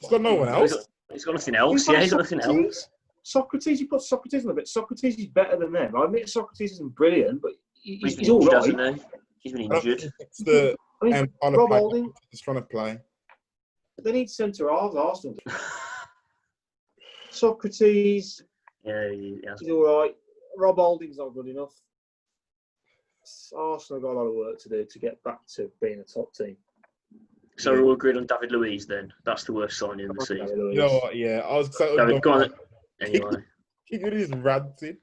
[0.00, 0.72] He's got no one He's else.
[0.72, 1.88] got, he's got nothing else.
[1.88, 2.46] Yeah, he's got nothing else.
[2.54, 2.88] Sokratis.
[3.22, 4.68] Sokratis, you put Sokratis on a bit.
[4.68, 5.94] Sokratis is better than them.
[5.96, 8.86] I admit Sokratis isn't brilliant, but he- He's he's, been he's all injured, right.
[8.94, 9.18] hasn't he?
[9.40, 10.12] He's been injured.
[10.20, 12.98] It's the I mean, um, kind Rob Holding, he's trying to play.
[14.02, 14.96] they need centre halves.
[14.96, 15.36] Arsenal.
[15.46, 15.54] do.
[17.30, 18.42] Sokratis
[18.84, 19.60] Yeah, he has.
[19.60, 20.16] is all right.
[20.56, 21.74] Rob Holding's not good enough.
[23.54, 26.32] Arsenal got a lot of work to do to get back to being a top
[26.34, 26.56] team.
[27.58, 29.12] So we're all agreed on David Luiz then.
[29.24, 30.46] That's the worst signing of the season.
[30.46, 31.16] David You know what?
[31.16, 32.54] Yeah, I was so David, go on.
[33.00, 33.30] Anyway,
[33.84, 34.98] He could just ranted.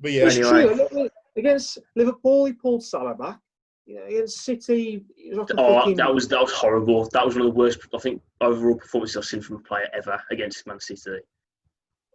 [0.00, 0.66] But yeah, It's Anyway.
[0.66, 0.74] true.
[0.74, 3.38] Look, look, Against Liverpool, he pulled Salah back.
[3.84, 7.08] You know, against City, he was like oh, fucking- that was that was horrible.
[7.12, 9.86] That was one of the worst, I think, overall performances I've seen from a player
[9.94, 11.20] ever against Man City.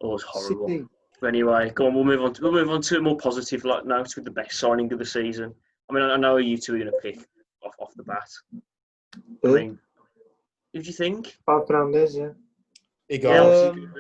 [0.01, 0.67] Oh, it was horrible.
[0.67, 0.85] City.
[1.21, 1.93] But anyway, go on.
[1.93, 2.33] We'll move on.
[2.33, 4.99] To, we'll move on to a more positive like note with the best signing of
[4.99, 5.53] the season.
[5.89, 7.19] I mean, I I know you two are going to pick
[7.63, 8.27] off off the bat.
[9.15, 9.55] I Who?
[9.55, 9.79] mean,
[10.73, 11.37] who do you think?
[11.47, 12.29] Mark Fernandes, yeah.
[13.07, 13.71] he Yeah, got.
[13.71, 13.93] Um,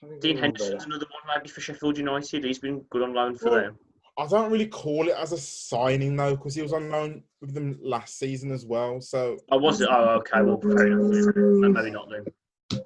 [0.00, 2.44] I Dean he's Henderson's another one maybe for Sheffield United.
[2.44, 3.62] He's been good on loan for Yeah.
[3.62, 3.78] them.
[4.16, 7.54] I don't really call it as a signing though, because he was on loan with
[7.54, 9.00] them last season as well.
[9.00, 9.88] So Oh, was it?
[9.90, 10.42] Oh, okay.
[10.42, 11.12] Well, fair enough.
[11.12, 11.60] then.
[11.60, 12.82] No, Maybe not then.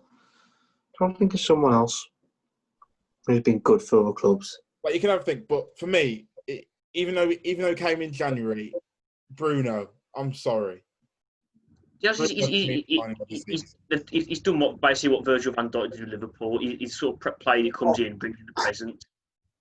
[0.97, 2.07] trying to think of someone else.
[3.27, 4.59] He's been good for other clubs.
[4.85, 7.79] Like you can have a think, but for me, it, even though even though it
[7.79, 8.75] came in January,
[9.31, 10.85] Bruno, I'm sorry.
[12.01, 12.85] Yeah, he's, he's, he's,
[13.29, 13.77] he's, he's,
[14.11, 16.59] he's, he's done what basically what Virgil van Dijk did with Liverpool.
[16.59, 17.65] He, he's sort of pre- played.
[17.65, 18.05] He comes oh.
[18.05, 19.05] in, brings in the present.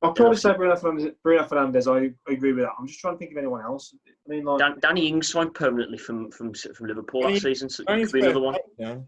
[0.02, 1.14] I'll probably say Bruno Fernandes.
[1.24, 1.88] Bruno Fernandes.
[1.88, 2.72] I agree with that.
[2.80, 3.94] I'm just trying to think of anyone else.
[4.08, 7.70] I mean, like Dan, Danny Ings signed permanently from from from Liverpool Danny- last season,
[7.70, 8.54] so Danny's could be another one.
[8.56, 9.08] play, you know.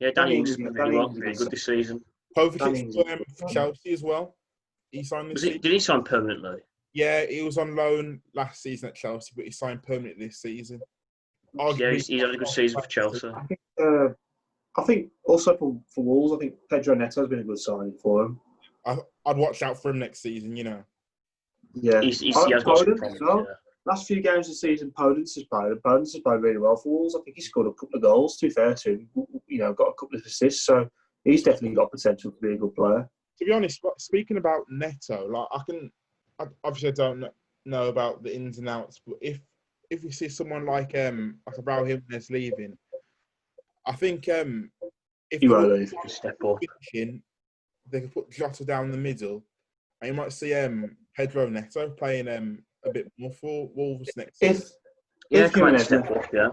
[0.00, 2.00] Yeah, Danny Danny Ings has been really well, really good this season.
[2.36, 2.96] Kovacic Danny's-
[3.38, 4.34] for Chelsea as well.
[4.90, 6.60] He signed this Was did he sign permanently?
[6.94, 10.80] Yeah, he was on loan last season at Chelsea, but he signed permanently this season.
[11.54, 13.28] Yeah, he's, he's had a good season for Chelsea.
[13.28, 13.60] I think.
[13.80, 14.08] Uh,
[14.76, 17.94] I think also for, for Wolves, I think Pedro Neto has been a good signing
[18.00, 18.40] for him.
[18.86, 20.56] I'd watch out for him next season.
[20.56, 20.84] You know,
[21.74, 23.18] Yeah, He's, he's, he has got some promise.
[23.20, 23.46] well.
[23.48, 23.54] yeah.
[23.84, 25.72] last few games of the season, Podence has played.
[25.84, 27.14] Podence has played really well for Wolves.
[27.14, 28.36] I think he scored a couple of goals.
[28.38, 29.08] To be fair to him,
[29.46, 30.64] you know, got a couple of assists.
[30.64, 30.88] So
[31.24, 33.08] he's definitely got potential to be a good player.
[33.38, 35.90] to be honest, speaking about Neto, like I can, I,
[36.64, 37.24] obviously I don't
[37.64, 39.40] know about the ins and outs, but if
[39.90, 42.76] if we see someone like um like Raul Jimenez leaving,
[43.86, 44.70] I think um
[45.30, 45.92] if He they won't leave.
[46.06, 46.58] Step up.
[46.92, 47.22] finishing,
[47.90, 49.44] they could put Jota down the middle,
[50.00, 54.42] and you might see um Pedro Neto playing um a bit more for Wolves next
[54.42, 54.76] If season.
[55.30, 56.48] Yeah, if come on, Jimenez step left, up, yeah.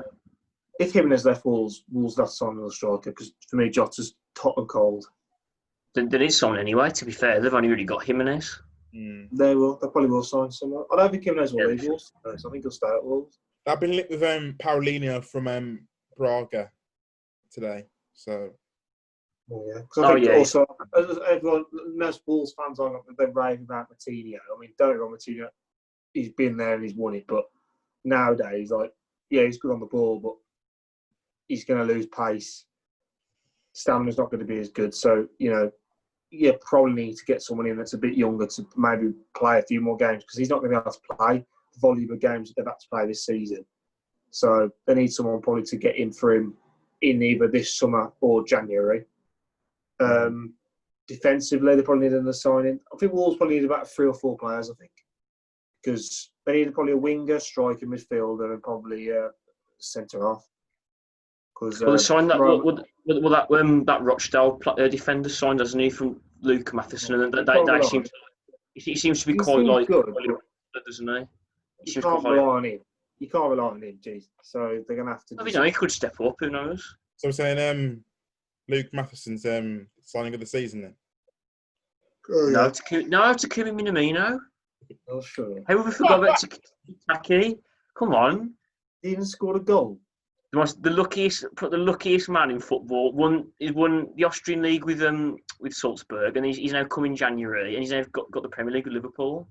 [0.80, 4.56] if Jimenez left Wolves, Wolves have to sign another striker because for me, Jota's hot
[4.58, 5.06] and cold.
[5.94, 7.40] There, there is someone anyway, to be fair.
[7.40, 8.62] They've only really got Jimenez.
[8.96, 9.28] Mm.
[9.32, 9.78] They will.
[9.82, 10.86] They probably will sign someone.
[10.92, 12.14] I don't think Jimenez will leave Wolves.
[12.24, 13.40] so I think he'll stay at Wolves.
[13.68, 16.72] I've been linked with um Paulinho from um Braga
[17.52, 18.52] today, so
[19.52, 19.82] Oh, yeah.
[19.90, 20.38] 'Cause I Oh, think yeah.
[20.38, 20.66] also,
[21.28, 24.38] everyone, most Wolves fans are they're raving about Moutinho.
[24.38, 25.50] I mean, don't get wrong, Moutinho,
[26.14, 27.46] he's been there and he's won it, but
[28.04, 28.92] nowadays, like,
[29.30, 30.36] yeah, he's good on the ball, but
[31.48, 32.66] he's going to lose pace.
[33.74, 34.96] Stamina's not going to be as good.
[34.96, 35.72] So, you know,
[36.32, 39.64] yeah, probably need to get someone in that's a bit younger to maybe play a
[39.64, 42.20] few more games because he's not going to be able to play the volume of
[42.20, 43.66] games that they've had to play this season.
[44.32, 46.56] So they need someone probably to get in for him
[47.02, 49.06] in either this summer or January.
[50.00, 50.54] Um,
[51.08, 52.80] defensively, they probably need another signing.
[52.94, 54.70] I think Wolves probably need about three or four players.
[54.70, 54.92] I think
[55.86, 59.30] because they need probably a winger, striker, midfielder, and probably uh,
[59.78, 60.46] centre half.
[61.60, 62.40] Because Well, they signed that.
[62.40, 67.16] Well, well, well, that um, that Rochdale uh, defender signed, hasn't he, from Luke Matheson?
[67.22, 68.10] And that, that, that rely seems,
[68.74, 71.14] he seems to be He quite like, good, quite doesn't he?
[71.14, 71.22] He
[71.86, 72.80] you seems can't quite rely on him.
[73.20, 74.28] You can't rely on him, geez.
[74.44, 75.36] So they're gonna have to.
[75.40, 76.36] I just- mean, no, he could step up.
[76.40, 76.84] Who knows?
[77.18, 78.04] so I'm saying um
[78.68, 80.96] Luke Matheson's um signing of the season then.
[82.30, 82.70] Oh, No, yeah.
[82.70, 84.40] to Ku- no, to Kimi Minamino.
[85.10, 85.62] Oh, sure.
[85.68, 86.44] Hey, we forgot about
[87.10, 87.56] Taki.
[87.98, 88.54] Come on,
[89.02, 90.00] He even scored a goal.
[90.56, 93.12] The most, the luckiest, put the luckiest man in football.
[93.12, 97.04] Won, he won the Austrian league with um with Salzburg, and he's, he's now come
[97.06, 99.50] in January, and he's now got, got the Premier League with Liverpool.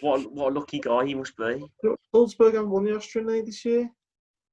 [0.00, 1.64] What a- what a lucky guy he must be.
[2.12, 3.88] Salzburg haven't won the Austrian League this year.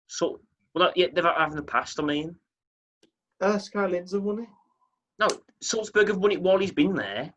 [0.07, 0.39] So,
[0.75, 1.99] well, yeah, they've had in the past.
[1.99, 2.35] I mean,
[3.41, 4.49] Uh, Sky Lindsay won it.
[5.19, 5.27] no,
[5.61, 7.33] Salzburg have won it while he's been there.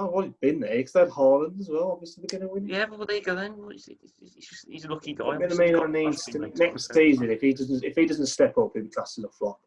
[0.00, 1.90] Oh, well, he's been there because they had Haaland as well.
[1.90, 2.72] Obviously, they're going to win it.
[2.72, 3.56] Yeah, but well, there you go then.
[3.72, 5.24] He's, just, he's a lucky guy.
[5.26, 8.26] I mean, He's got Minamino needs to, next season if he doesn't if he doesn't
[8.26, 9.58] step up, he'll be classed as a flop.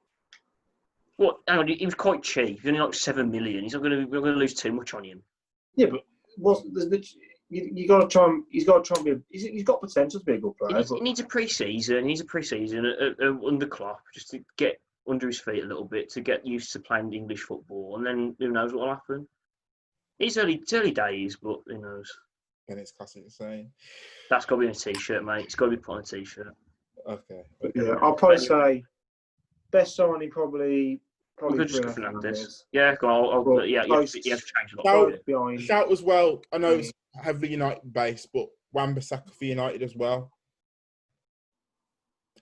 [1.18, 1.40] What?
[1.50, 2.62] Hang on, he he was quite cheap.
[2.62, 3.64] He's only like seven million.
[3.64, 4.06] He's not going to.
[4.06, 5.22] We're going to lose too much on him.
[5.76, 6.06] Yeah, but
[6.38, 7.08] what's there's lit-
[7.50, 9.12] you, you got to try and he's got to try and be.
[9.12, 10.78] A, he's, he's got potential to be a good He player.
[10.78, 11.98] needs, But he needs a pre-season.
[11.98, 15.68] He needs a pre-season uh, uh, under Klopp just to get under his feet a
[15.68, 18.94] little bit to get used to playing English football, and then who knows what will
[18.94, 19.28] happen.
[20.22, 22.12] It's early, it's early days, but who knows?
[22.70, 23.72] And it's classic saying.
[24.30, 25.46] That's got to be in a t-shirt, mate.
[25.46, 26.56] It's got to be put on a t-shirt.
[27.10, 27.42] Okay.
[27.76, 28.84] yeah, I'll probably say
[29.72, 31.00] best signing probably We
[31.38, 32.38] probably could just go Bruno Fernandes.
[32.40, 32.64] Fernandes.
[32.72, 33.26] Yeah, go on.
[33.26, 34.14] I'll, I'll, Well, yeah, yeah, close.
[34.14, 35.12] he has changed a lot.
[35.12, 35.62] Shout- behind.
[35.62, 36.42] Shout as well.
[36.52, 37.24] I know it's mm.
[37.24, 40.32] heavily United based, but Wan-Bissaka for United as well.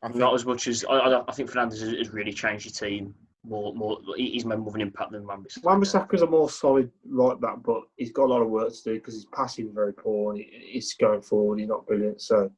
[0.01, 2.67] I think Not as much as I, I, I think Fernandes has, has really changed
[2.69, 3.15] the team.
[3.45, 3.99] More, more.
[4.17, 5.63] He's made more of an impact than Wan-Bissaka.
[5.63, 8.93] Wan-Bissaka's a more solid right back, but he's got a lot of work to do
[8.95, 11.59] because his passing very poor and he's going forward.
[11.59, 12.51] He's not brilliant, so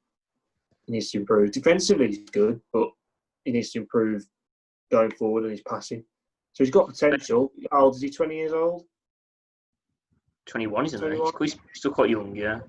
[0.86, 1.52] he needs to improve.
[1.52, 2.90] Defensively, he's good, but
[3.46, 4.26] he needs to improve
[4.92, 6.04] going forward and his passing.
[6.54, 7.52] So he's got potential.
[7.72, 8.10] How old is he?
[8.10, 8.86] Twenty years old?
[10.48, 11.18] 21, isn't he?
[11.18, 11.34] 21.
[11.40, 12.60] He's still quite young, yeah.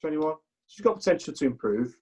[0.00, 0.34] 21.
[0.66, 1.96] He's got potential to improve,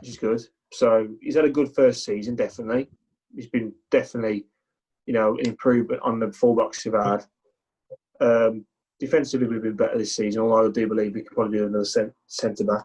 [0.00, 0.40] which is good.
[0.72, 2.88] So he's had a good first season, definitely.
[3.34, 4.46] He's been definitely,
[5.06, 7.24] you know, an improvement on the fullbacks we've had.
[8.20, 8.66] Um,
[9.00, 12.12] defensively, we've been better this season, although I do believe we could probably do another
[12.26, 12.84] centre back.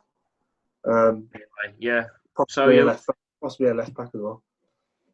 [0.86, 2.04] Um, Anyway, yeah.
[2.36, 4.44] possibly, So, a left back, possibly a left back as well.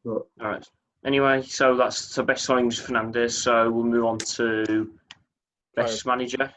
[0.04, 0.68] But All right.
[1.06, 3.32] Anyway, so that's the best signings Fernandes.
[3.32, 4.90] So we'll move on to
[5.78, 6.52] Best manager.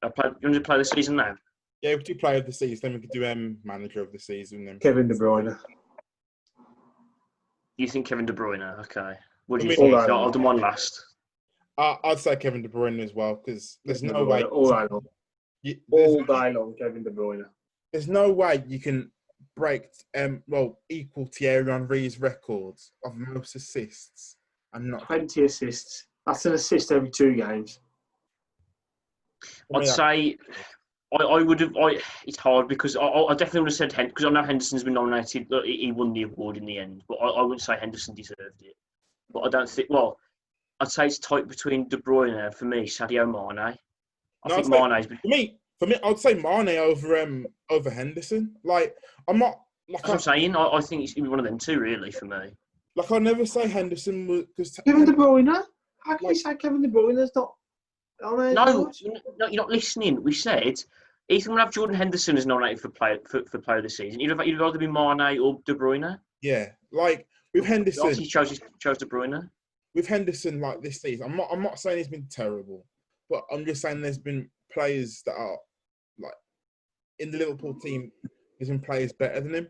[0.00, 1.34] I play, you want to play the season now?
[1.82, 2.78] Yeah, we do player of the season.
[2.82, 4.64] Then we could do um manager of the season.
[4.64, 5.58] Then Kevin De Bruyne.
[7.76, 8.78] You think Kevin De Bruyne?
[8.80, 9.14] Okay.
[9.46, 10.10] What do I you mean- think?
[10.10, 11.04] I'll do one last.
[11.76, 14.42] I I'd say Kevin De Bruyne as well because there's no way.
[14.44, 15.06] All day long.
[15.62, 17.44] you- All day long, Kevin De Bruyne.
[17.92, 19.10] there's no way you can
[19.56, 24.36] break um well equal Thierry Henry's records of most assists
[24.72, 25.02] and not.
[25.02, 26.06] 20 assists.
[26.26, 27.78] That's an assist every two games.
[29.74, 30.38] I'd mean, say
[31.12, 31.76] I, I would have.
[31.76, 34.94] I it's hard because I, I definitely would have said because I know Henderson's been
[34.94, 35.46] nominated.
[35.64, 38.74] he won the award in the end, but I, I wouldn't say Henderson deserved it.
[39.32, 39.88] But I don't think.
[39.90, 40.18] Well,
[40.80, 43.58] I'd say it's tight between De Bruyne and for me Sadio Mane.
[43.58, 45.18] I No, think I'd say- Mane's been.
[45.18, 48.54] For me, for me, I'd say Mane over um over Henderson.
[48.64, 48.94] Like
[49.28, 50.56] I'm not like That's I, what I'm saying.
[50.56, 52.56] I, I think it's gonna be one of them two, really, for me.
[52.96, 55.46] like I'll never say Henderson was because Kevin De Bruyne?
[56.04, 57.54] How can Like- you say Kevin De Bruyne's not
[58.22, 58.52] on there?
[58.52, 60.22] No, you're not, you're not listening.
[60.22, 60.74] We said
[61.28, 64.20] Ethan would have Jordan Henderson as nominated for player for, for player of the season.
[64.20, 66.18] You'd have, you'd rather be Mane or De Bruyne.
[66.42, 69.48] yeah, like with Henderson, he chose chose De Bruyne.
[69.94, 72.84] with Henderson like this season, I'm not I'm not saying he's been terrible,
[73.30, 75.56] but I'm just saying there's been players that are
[76.18, 76.34] like
[77.18, 78.10] in the Liverpool team.
[78.58, 79.68] There's been players better than him,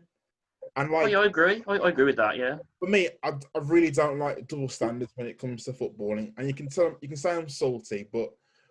[0.75, 1.63] and Oh, like yeah, I agree.
[1.67, 2.37] I, I agree with that.
[2.37, 2.57] Yeah.
[2.79, 6.33] for me, I, I really don't like double standards when it comes to footballing.
[6.37, 8.29] And you can tell you can say I'm salty, but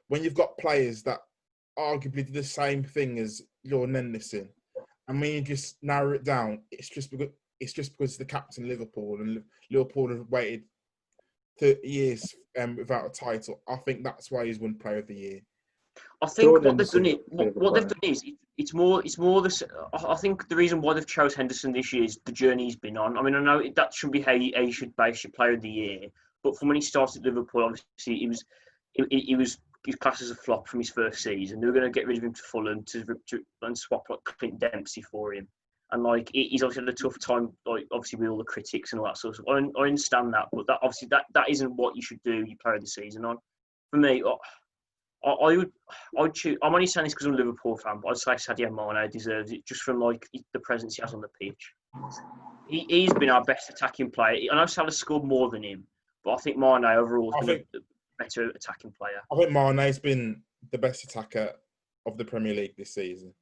[0.09, 1.21] when you've got players that
[1.79, 4.49] arguably do the same thing as your Henderson,
[5.09, 7.29] and when you just narrow it down, it's just because
[7.61, 10.65] it's just because the captain Liverpool and Liverpool have waited
[11.61, 13.61] 30 years um, without a title.
[13.69, 15.41] I think that's why he's won Player of the Year.
[16.23, 17.21] I think Jordan what they've done Henderson it.
[17.21, 19.01] is a What, bit of a what they've done is it, it's more.
[19.05, 19.49] It's more the.
[19.49, 19.63] s-
[19.93, 22.77] I I think the reason why they've chose Henderson this year is the journey he's
[22.77, 23.17] been on.
[23.17, 25.31] I mean, I know it- that shouldn't be how you, how you should base your
[25.33, 26.01] player of the year,
[26.43, 28.45] but from when he started at Liverpool, obviously he was
[28.93, 31.61] he, he he was his class as a flop from his first season.
[31.61, 34.25] They were going to get rid of him to Fulham to, to and swap like
[34.25, 35.47] Clint Dempsey for him.
[35.95, 39.01] And like he's obviously had a tough time, like obviously with all the critics and
[39.01, 39.45] all that sort of.
[39.49, 42.45] I, I understand that, but that obviously that, that isn't what you should do.
[42.45, 43.39] You play the season on.
[43.93, 45.71] For me, I, I I would
[46.19, 46.59] I'd choose.
[46.65, 49.53] I'm only saying this because I'm a Liverpool fan, but I'd say Sadio Mane deserves
[49.53, 51.73] it just from like the presence he has on the pitch.
[52.69, 54.51] He, he's been our best attacking player.
[54.51, 55.87] I know Salah scored more than him,
[56.25, 57.79] but I think Mane overall I has been a
[58.19, 59.23] better attacking player.
[59.31, 61.53] I think Mane's been the best attacker
[62.05, 63.33] of the Premier League this season.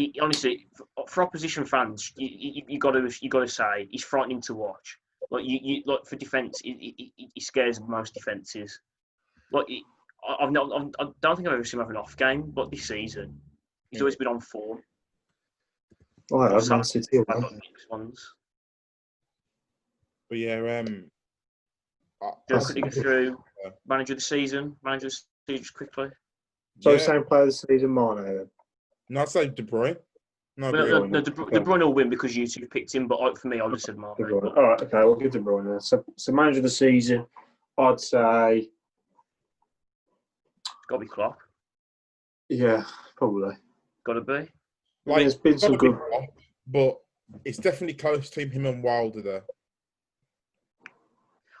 [0.00, 3.86] He honestly, for, for opposition fans, you, you, you got to you got to say
[3.90, 4.98] he's frightening to watch.
[5.30, 8.80] Like you, you like for defence, he, he, he- he scares most defences.
[9.52, 9.84] Like he,
[10.26, 12.50] I- I've not, I've, I don't think I've ever seen him have an off game,
[12.50, 13.38] but this season
[13.90, 14.04] he's Yeah.
[14.04, 14.78] always been on form.
[16.32, 17.18] Oh, I have Sam- Man City.
[17.18, 17.50] as well.
[17.90, 18.34] ones.
[20.30, 20.54] But yeah,
[20.86, 21.10] um,
[22.22, 23.70] I, Do I- to quickly go through Yeah.
[23.86, 24.76] manager of the season?
[24.82, 25.18] Manager of the
[25.52, 26.08] season just quickly.
[26.78, 28.48] So yeah, same player of the season, Mane.
[29.10, 29.14] Then.
[29.16, 29.96] no, I'd say De Bruyne.
[30.56, 31.10] No, Well, De Bruyne.
[31.10, 33.48] no, De, Bru- De Bruyne will win because you two picked him, but I, for
[33.48, 34.14] me, I just said Mane.
[34.16, 34.56] De Bruyne.
[34.56, 35.64] All right, okay, we'll give De Bruyne.
[35.66, 35.80] Then.
[35.80, 37.26] So, so manager of the season,
[37.78, 38.68] I'd say,
[40.88, 41.38] Got to be Klopp.
[42.48, 42.84] yeah,
[43.16, 43.56] probably.
[44.04, 44.48] Got to be.
[45.06, 45.96] Like, There's been it's some be good.
[45.96, 46.24] Klopp,
[46.66, 46.98] but
[47.44, 49.42] it's definitely close between him and Wilder there.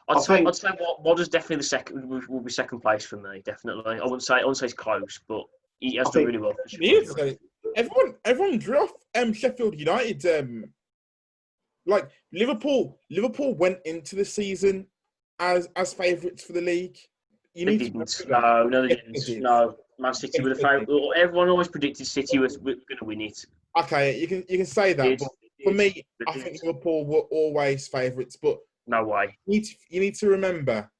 [0.08, 2.08] I'd I say, think- I'd say Wa- Wilder's definitely the second.
[2.08, 3.40] Will, will be second place for me.
[3.44, 3.98] Definitely.
[4.00, 4.34] I wouldn't say.
[4.34, 5.44] I wouldn't say he's close, but
[5.80, 6.52] he has I done really well.
[6.52, 7.14] For He is.
[7.76, 10.24] Everyone, everyone drew off um, Sheffield United.
[10.26, 10.64] Um,
[11.86, 14.86] like Liverpool, Liverpool went into the season
[15.38, 16.96] as as favourites for the league.
[17.54, 18.22] You They need to didn't.
[18.28, 19.24] No, no, they didn't.
[19.24, 19.42] did.
[19.42, 20.88] No, Man City were the favourite.
[21.16, 23.44] Everyone always predicted City was, were going to win it.
[23.78, 25.28] Okay, you can you can say that, Did- but
[25.64, 26.42] for me, I did.
[26.42, 28.36] think Liverpool were always favourites.
[28.36, 29.36] But no way.
[29.46, 30.90] you need to, you need to remember,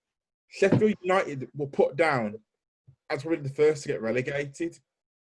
[0.49, 2.35] Sheffield United were put down
[3.11, 4.79] as probably the first to get relegated,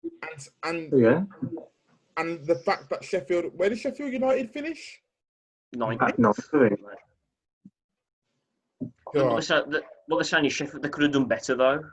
[0.04, 1.24] and and Yeah,
[2.18, 5.02] and the fact that Sheffield, where did Sheffield United finish?
[5.74, 5.98] Nine.
[6.02, 6.80] at ninth, I think.
[8.80, 9.64] What they're, saying,
[10.08, 10.84] what they're saying is Sheffield.
[10.84, 11.84] They could have done better though.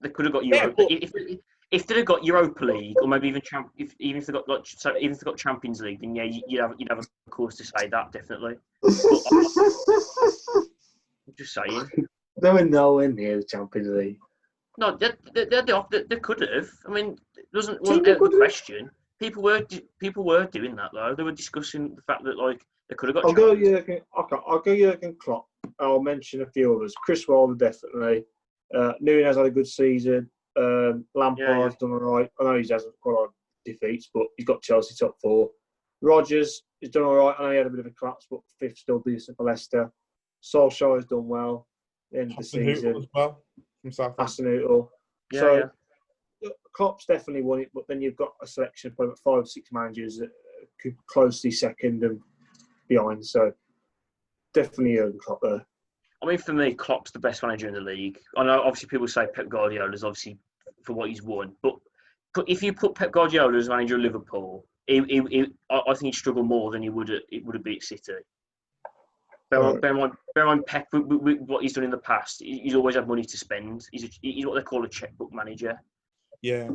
[0.00, 0.76] They could have got Yeah, Europa.
[0.88, 1.38] but- if, if,
[1.70, 4.48] if they'd have got Europa League, or maybe even champ, if, even if they got
[4.48, 7.00] like, so even if they got Champions League, then yeah, you- you'd have you'd have
[7.00, 8.56] a cause to say that definitely.
[8.84, 8.90] I'm
[11.36, 11.88] just saying.
[12.40, 14.18] they were nowhere near the Champions League.
[14.78, 16.68] No, they, they, they, they, they could have.
[16.86, 18.38] I mean, it wasn't Team wasn't out the could've.
[18.38, 18.90] question.
[19.18, 19.66] People were
[19.98, 21.14] people were doing that though.
[21.16, 23.24] They were discussing the fact that like they could have got.
[23.24, 24.00] I'll go Jurgen.
[24.16, 25.46] Okay, I'll go Jurgen Klopp.
[25.80, 26.94] I'll mention a few others.
[27.02, 28.24] Chris Wilder definitely.
[28.72, 30.30] Uh, Nuno's had a good season.
[30.56, 32.30] Um, Lampard's done all right.
[32.40, 33.30] I know he hasn't got a lot of
[33.64, 35.50] defeats, but he's got Chelsea top four.
[36.02, 37.34] Rodgers has done all right.
[37.36, 39.90] I know he had a bit of a collapse, but fifth still decent for Leicester.
[40.44, 41.66] Solskjaer's done well.
[42.14, 42.96] End of the season.
[42.96, 43.42] as well
[43.82, 44.26] from Southampton.
[44.26, 44.88] Hasenhüttl.
[45.32, 45.70] Yeah, so
[46.42, 46.50] yeah.
[46.72, 49.70] Klopp's definitely won it, but then you've got a selection of probably about five, six
[49.72, 50.30] managers that
[50.80, 52.20] could closely second and
[52.88, 53.24] behind.
[53.24, 53.52] So
[54.54, 55.66] definitely Jurgen Klopp there.
[56.22, 58.18] I mean, for me, Klopp's the best manager in the league.
[58.36, 60.38] I know, obviously, people say Pep Guardiola is obviously
[60.84, 61.74] for what he's won, but
[62.34, 65.94] put, if you put Pep Guardiola as manager of Liverpool, he, he, he, I I
[65.94, 68.14] think he'd struggle more than he would it would have beat City.
[69.50, 69.80] Bear, in- Right.
[69.80, 71.98] bear, in mind, bear in mind, Pep, with, with- with what he's done in the
[71.98, 73.86] past, he- he's always had money to spend.
[73.92, 75.80] He's, a, he's what they call a checkbook manager.
[76.42, 76.68] Yeah,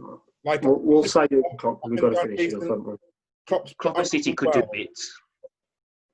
[0.44, 2.44] like We'll, we'll say Jurgen Klopp we've got to finish it.
[2.46, 2.64] Decent.
[2.64, 2.96] haven't we?
[3.48, 4.70] Klopp's Klopp and only City done could do well.
[4.74, 5.20] bits.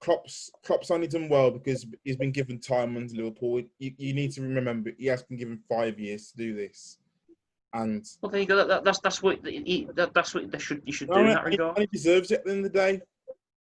[0.02, 3.62] Klopp's Klopp's only done well because he's been given time under Liverpool.
[3.80, 7.00] You, you need to remember he has been given five years to do this,
[7.74, 8.56] and Well, there you go.
[8.58, 11.26] That, that, that's that's what he, that, that's what they should you should do in
[11.28, 11.80] that he, regard.
[11.80, 13.02] he deserves it at the end of the day,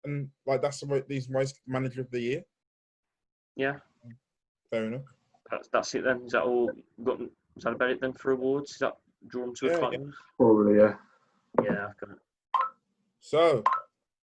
[0.05, 2.43] and like that's what he's most manager of the year.
[3.55, 3.75] Yeah,
[4.71, 5.01] Fair enough.
[5.51, 6.21] that's that's it then.
[6.25, 6.71] Is that all?
[7.03, 8.71] Got, is that about it then for awards?
[8.71, 8.97] Is that
[9.27, 9.93] drawn to a Yeah, close?
[9.93, 10.11] yeah.
[10.37, 10.93] Probably, yeah.
[11.63, 12.17] Yeah, I've got it.
[13.19, 13.63] So,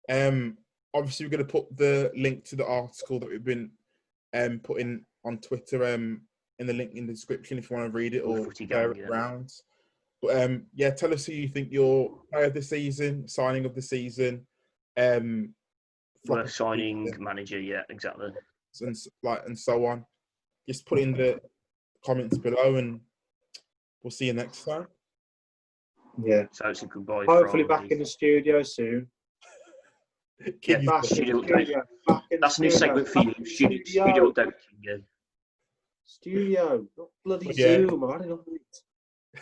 [0.09, 0.57] um,
[0.93, 3.71] obviously we're going to put the link to the article that we've been
[4.33, 6.21] um putting on Twitter um
[6.59, 8.67] in the link in the description if you want to read it Or or Footy
[8.67, 9.05] share it yeah.
[9.05, 9.51] around.
[10.21, 13.75] But um, yeah, tell us who you think your player of the season, signing of
[13.75, 14.45] the season,
[14.97, 15.53] um,
[16.25, 17.59] flop of signing season, manager.
[17.59, 18.29] Yeah, exactly.
[18.81, 20.05] And like and so on.
[20.67, 21.39] Just put in the
[22.05, 22.99] comments below, and
[24.01, 24.87] we'll see you next time.
[26.23, 26.43] Yeah.
[26.51, 27.25] So it's a goodbye.
[27.27, 29.07] Hopefully from back in the studio soon.
[30.61, 31.45] Kid you Back studio update.
[31.65, 31.81] studio.
[32.07, 33.33] Back in the That's a new segment for you.
[33.33, 34.03] Back Studio, studio.
[34.05, 34.51] studio update.
[34.81, 34.97] Yeah.
[36.05, 37.67] Studio, not bloody Yeah.
[37.87, 38.03] Zoom.
[38.03, 39.41] I've had enough of it.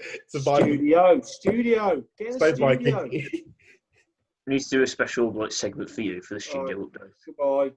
[0.00, 0.62] It's a vibe.
[0.62, 2.04] Studio, studio.
[2.18, 3.08] Get in Stay studio.
[3.08, 3.28] Kid.
[4.46, 7.10] We need to do a special like segment for you for the studio update.
[7.26, 7.70] Goodbye.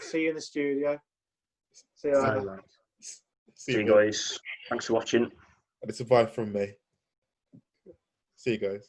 [0.00, 1.00] See you in the studio.
[1.94, 2.38] See you later.
[2.38, 2.60] Alright.
[3.00, 3.20] See
[3.54, 4.28] See you you guys.
[4.28, 4.38] guys.
[4.68, 5.22] Thanks for watching.
[5.24, 6.72] And it's a vibe from me.
[8.36, 8.88] See you guys.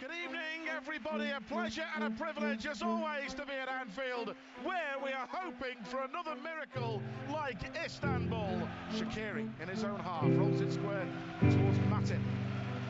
[0.00, 1.30] Good evening, everybody.
[1.30, 4.34] A pleasure and a privilege, as always, to be at Anfield,
[4.64, 7.02] where we are hoping for another miracle
[7.32, 8.68] like Istanbul.
[8.94, 11.06] Shaqiri in his own half rolls it square
[11.40, 12.20] towards Matip.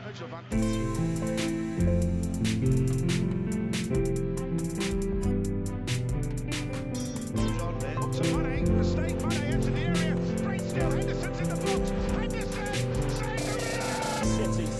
[0.05, 0.43] Virgil van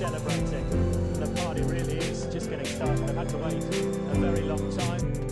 [0.03, 1.13] celebrating.
[1.13, 3.09] The party really is just getting started.
[3.09, 5.22] I've had to wait a very long time.